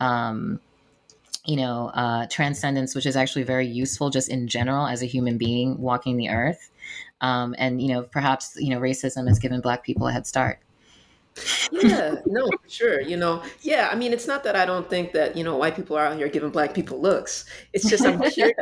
[0.00, 0.60] um
[1.50, 5.36] you know, uh, transcendence, which is actually very useful just in general as a human
[5.36, 6.70] being walking the earth.
[7.20, 10.60] Um, and, you know, perhaps, you know, racism has given Black people a head start.
[11.72, 13.00] Yeah, no, sure.
[13.00, 13.88] You know, yeah.
[13.90, 16.16] I mean, it's not that I don't think that you know white people are out
[16.16, 17.44] here giving black people looks.
[17.72, 18.56] It's just I'm curious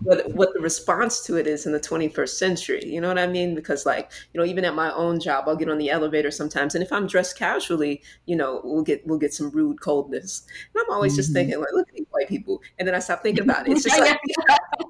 [0.00, 2.84] what what the response to it is in the 21st century.
[2.84, 3.54] You know what I mean?
[3.54, 6.74] Because like you know, even at my own job, I'll get on the elevator sometimes,
[6.74, 10.46] and if I'm dressed casually, you know, we'll get we'll get some rude coldness.
[10.74, 11.16] And I'm always mm-hmm.
[11.16, 13.72] just thinking like, look at these white people, and then I stop thinking about it.
[13.72, 14.18] It's just like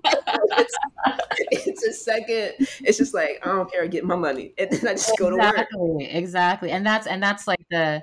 [0.27, 2.55] it's, it's, a second.
[2.85, 3.87] It's just like I don't care.
[3.89, 6.01] Get my money, and then I just exactly, go to work.
[6.01, 8.03] Exactly, and that's and that's like the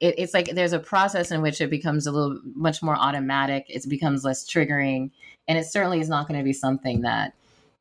[0.00, 3.66] it, it's like there's a process in which it becomes a little much more automatic
[3.68, 5.10] it becomes less triggering
[5.46, 7.34] and it certainly is not going to be something that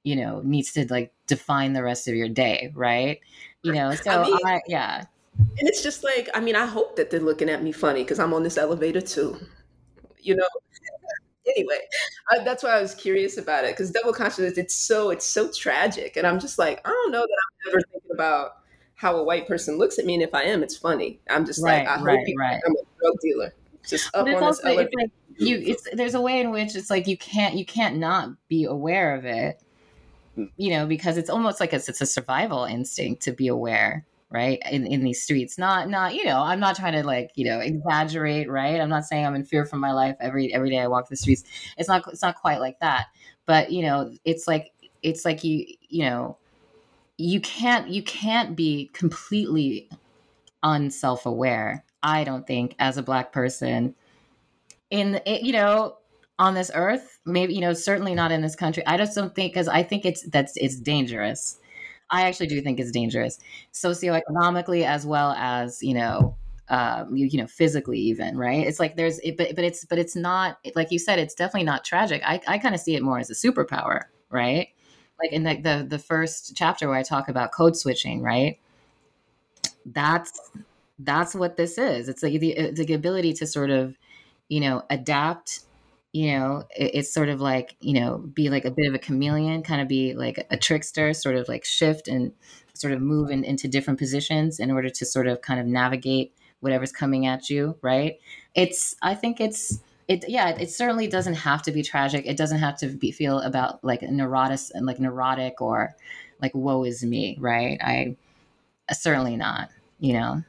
[0.03, 3.19] you know needs to like define the rest of your day right
[3.63, 5.05] you know so I mean, I, yeah
[5.39, 8.19] and it's just like i mean i hope that they're looking at me funny because
[8.19, 9.37] i'm on this elevator too
[10.19, 10.47] you know
[11.55, 11.79] anyway
[12.31, 15.51] I, that's why i was curious about it because double consciousness it's so it's so
[15.51, 18.57] tragic and i'm just like i don't know that i'm ever thinking about
[18.97, 21.19] how a white person looks at me, and if I am, it's funny.
[21.29, 22.59] I'm just right, like, I right, hope you right.
[22.65, 23.53] I'm a drug dealer.
[23.87, 27.07] Just up on also, this Like you, it's there's a way in which it's like
[27.07, 29.61] you can't you can't not be aware of it,
[30.57, 34.59] you know, because it's almost like a, it's a survival instinct to be aware right
[34.69, 37.59] in, in these streets not not you know i'm not trying to like you know
[37.59, 38.79] exaggerate right?
[38.81, 41.15] I'm not saying i'm in fear for my life every every day i walk the
[41.15, 41.43] streets.
[41.77, 43.07] It's not it's not quite like that.
[43.45, 46.37] But you know it's like it's like you you know
[47.17, 49.89] you can't you can't be completely
[50.63, 53.95] unself-aware i don't think as a black person
[54.89, 55.97] in eh, you know
[56.39, 58.85] on this earth maybe you know certainly not in this country.
[58.85, 61.57] I just don't think because i think it's that's it's dangerous
[62.09, 63.39] i actually do think it's dangerous
[63.73, 66.35] socioeconomically as well as you know
[66.69, 69.97] um, you, you know physically even right it's like there's it, but, but it's but
[69.97, 73.03] it's not like you said it's definitely not tragic i, I kind of see it
[73.03, 74.69] more as a superpower right
[75.19, 78.59] like in the, the the first chapter where I talk about code switching, right?
[79.85, 80.39] That's
[80.99, 82.09] that's what this is.
[82.09, 83.97] It's like the the ability to sort of,
[84.49, 85.61] you know, adapt.
[86.17, 88.99] You know, it, it's sort of like you know, be like a bit of a
[88.99, 92.31] chameleon, kind of be like a trickster, sort of like shift and
[92.73, 96.33] sort of move in, into different positions in order to sort of kind of navigate
[96.59, 97.77] whatever's coming at you.
[97.81, 98.19] Right?
[98.55, 102.59] It's I think it's it yeah it certainly doesn't have to be tragic it doesn't
[102.59, 105.93] have to be feel about like neurotic and like neurotic or
[106.41, 108.15] like woe is me right i
[108.93, 110.41] certainly not you know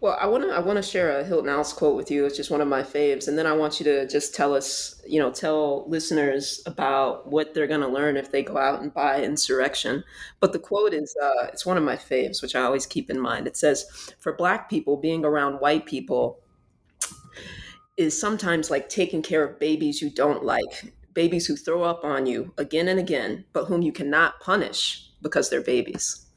[0.00, 2.24] well i want to i want to share a Hilton Als quote with you.
[2.24, 5.02] It's just one of my faves and then i want you to just tell us
[5.06, 8.92] you know tell listeners about what they're going to learn if they go out and
[8.92, 10.04] buy insurrection.
[10.40, 13.20] But the quote is uh, it's one of my faves which i always keep in
[13.20, 13.46] mind.
[13.46, 16.40] It says for black people being around white people
[17.98, 22.26] is sometimes like taking care of babies you don't like, babies who throw up on
[22.26, 26.27] you again and again, but whom you cannot punish because they're babies.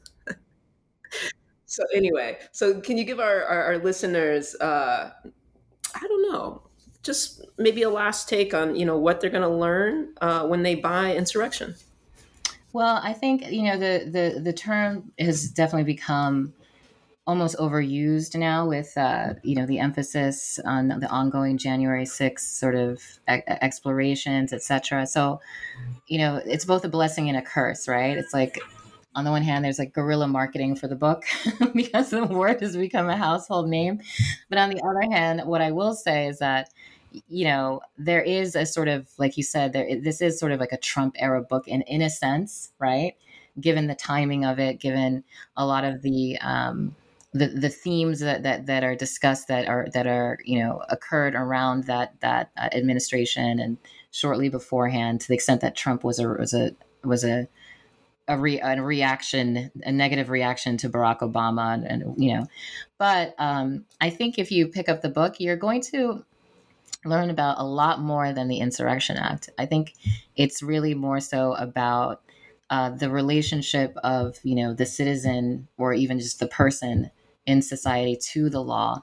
[1.72, 6.68] So anyway, so can you give our, our, our listeners, uh, I don't know,
[7.02, 10.64] just maybe a last take on you know what they're going to learn uh, when
[10.64, 11.74] they buy insurrection?
[12.74, 16.52] Well, I think you know the the the term has definitely become
[17.26, 22.74] almost overused now with uh, you know the emphasis on the ongoing January 6th sort
[22.74, 23.00] of
[23.30, 25.06] e- explorations, etc.
[25.06, 25.40] So,
[26.06, 28.18] you know, it's both a blessing and a curse, right?
[28.18, 28.58] It's like
[29.14, 31.24] on the one hand, there's like guerrilla marketing for the book
[31.74, 34.00] because the word has become a household name,
[34.48, 36.70] but on the other hand, what I will say is that
[37.28, 40.60] you know there is a sort of like you said there this is sort of
[40.60, 43.14] like a Trump era book in in a sense, right?
[43.60, 45.24] Given the timing of it, given
[45.56, 46.96] a lot of the um,
[47.34, 51.34] the, the themes that, that that are discussed that are that are you know occurred
[51.34, 53.78] around that that uh, administration and
[54.10, 57.48] shortly beforehand to the extent that Trump was a was a was a
[58.28, 62.46] a, re, a reaction a negative reaction to Barack Obama and, and you know
[62.98, 66.24] but um, I think if you pick up the book you're going to
[67.04, 69.94] learn about a lot more than the Insurrection Act I think
[70.36, 72.22] it's really more so about
[72.72, 77.10] uh, the relationship of you know the citizen or even just the person
[77.44, 79.02] in society to the law.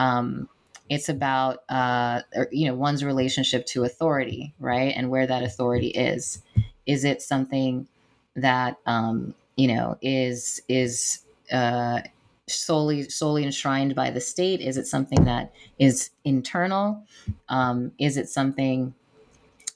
[0.00, 0.48] Um,
[0.88, 6.42] it's about uh, you know one's relationship to authority, right, and where that authority is.
[6.86, 7.86] Is it something
[8.40, 11.20] that um, you know is is
[11.52, 12.00] uh,
[12.46, 14.60] solely solely enshrined by the state?
[14.60, 17.04] Is it something that is internal?
[17.48, 18.94] Um, is it something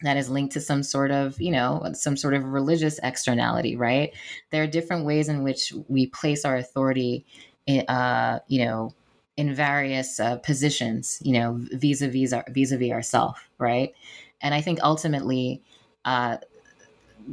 [0.02, 3.76] that is linked to some sort of you know some sort of religious externality?
[3.76, 4.12] Right?
[4.50, 7.24] There are different ways in which we place our authority
[7.68, 8.94] uh, you know,
[9.36, 13.94] in various uh, positions, you know, vis-a-vis our, vis-a-vis ourself, right?
[14.40, 15.62] And I think ultimately,
[16.04, 16.38] uh,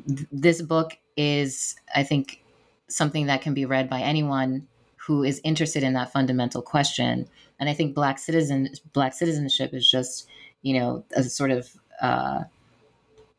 [0.07, 2.41] th- this book is, I think,
[2.87, 7.27] something that can be read by anyone who is interested in that fundamental question.
[7.59, 10.27] And I think black citizen black citizenship is just
[10.61, 11.69] you know a sort of
[12.01, 12.43] uh,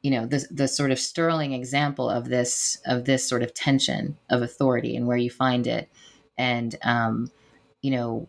[0.03, 4.19] you know the the sort of sterling example of this of this sort of tension
[4.29, 5.89] of authority and where you find it
[6.37, 7.31] and um,
[7.81, 8.29] you know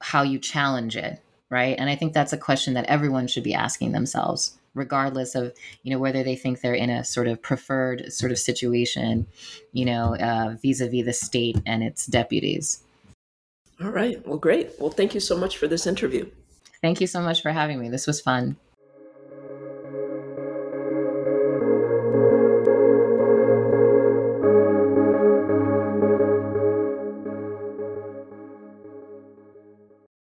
[0.00, 1.20] how you challenge it
[1.50, 5.52] right and i think that's a question that everyone should be asking themselves regardless of
[5.82, 9.26] you know whether they think they're in a sort of preferred sort of situation
[9.72, 12.82] you know uh, vis-a-vis the state and its deputies.
[13.80, 14.26] All right.
[14.26, 14.70] Well great.
[14.78, 16.30] Well thank you so much for this interview.
[16.80, 17.88] Thank you so much for having me.
[17.88, 18.56] This was fun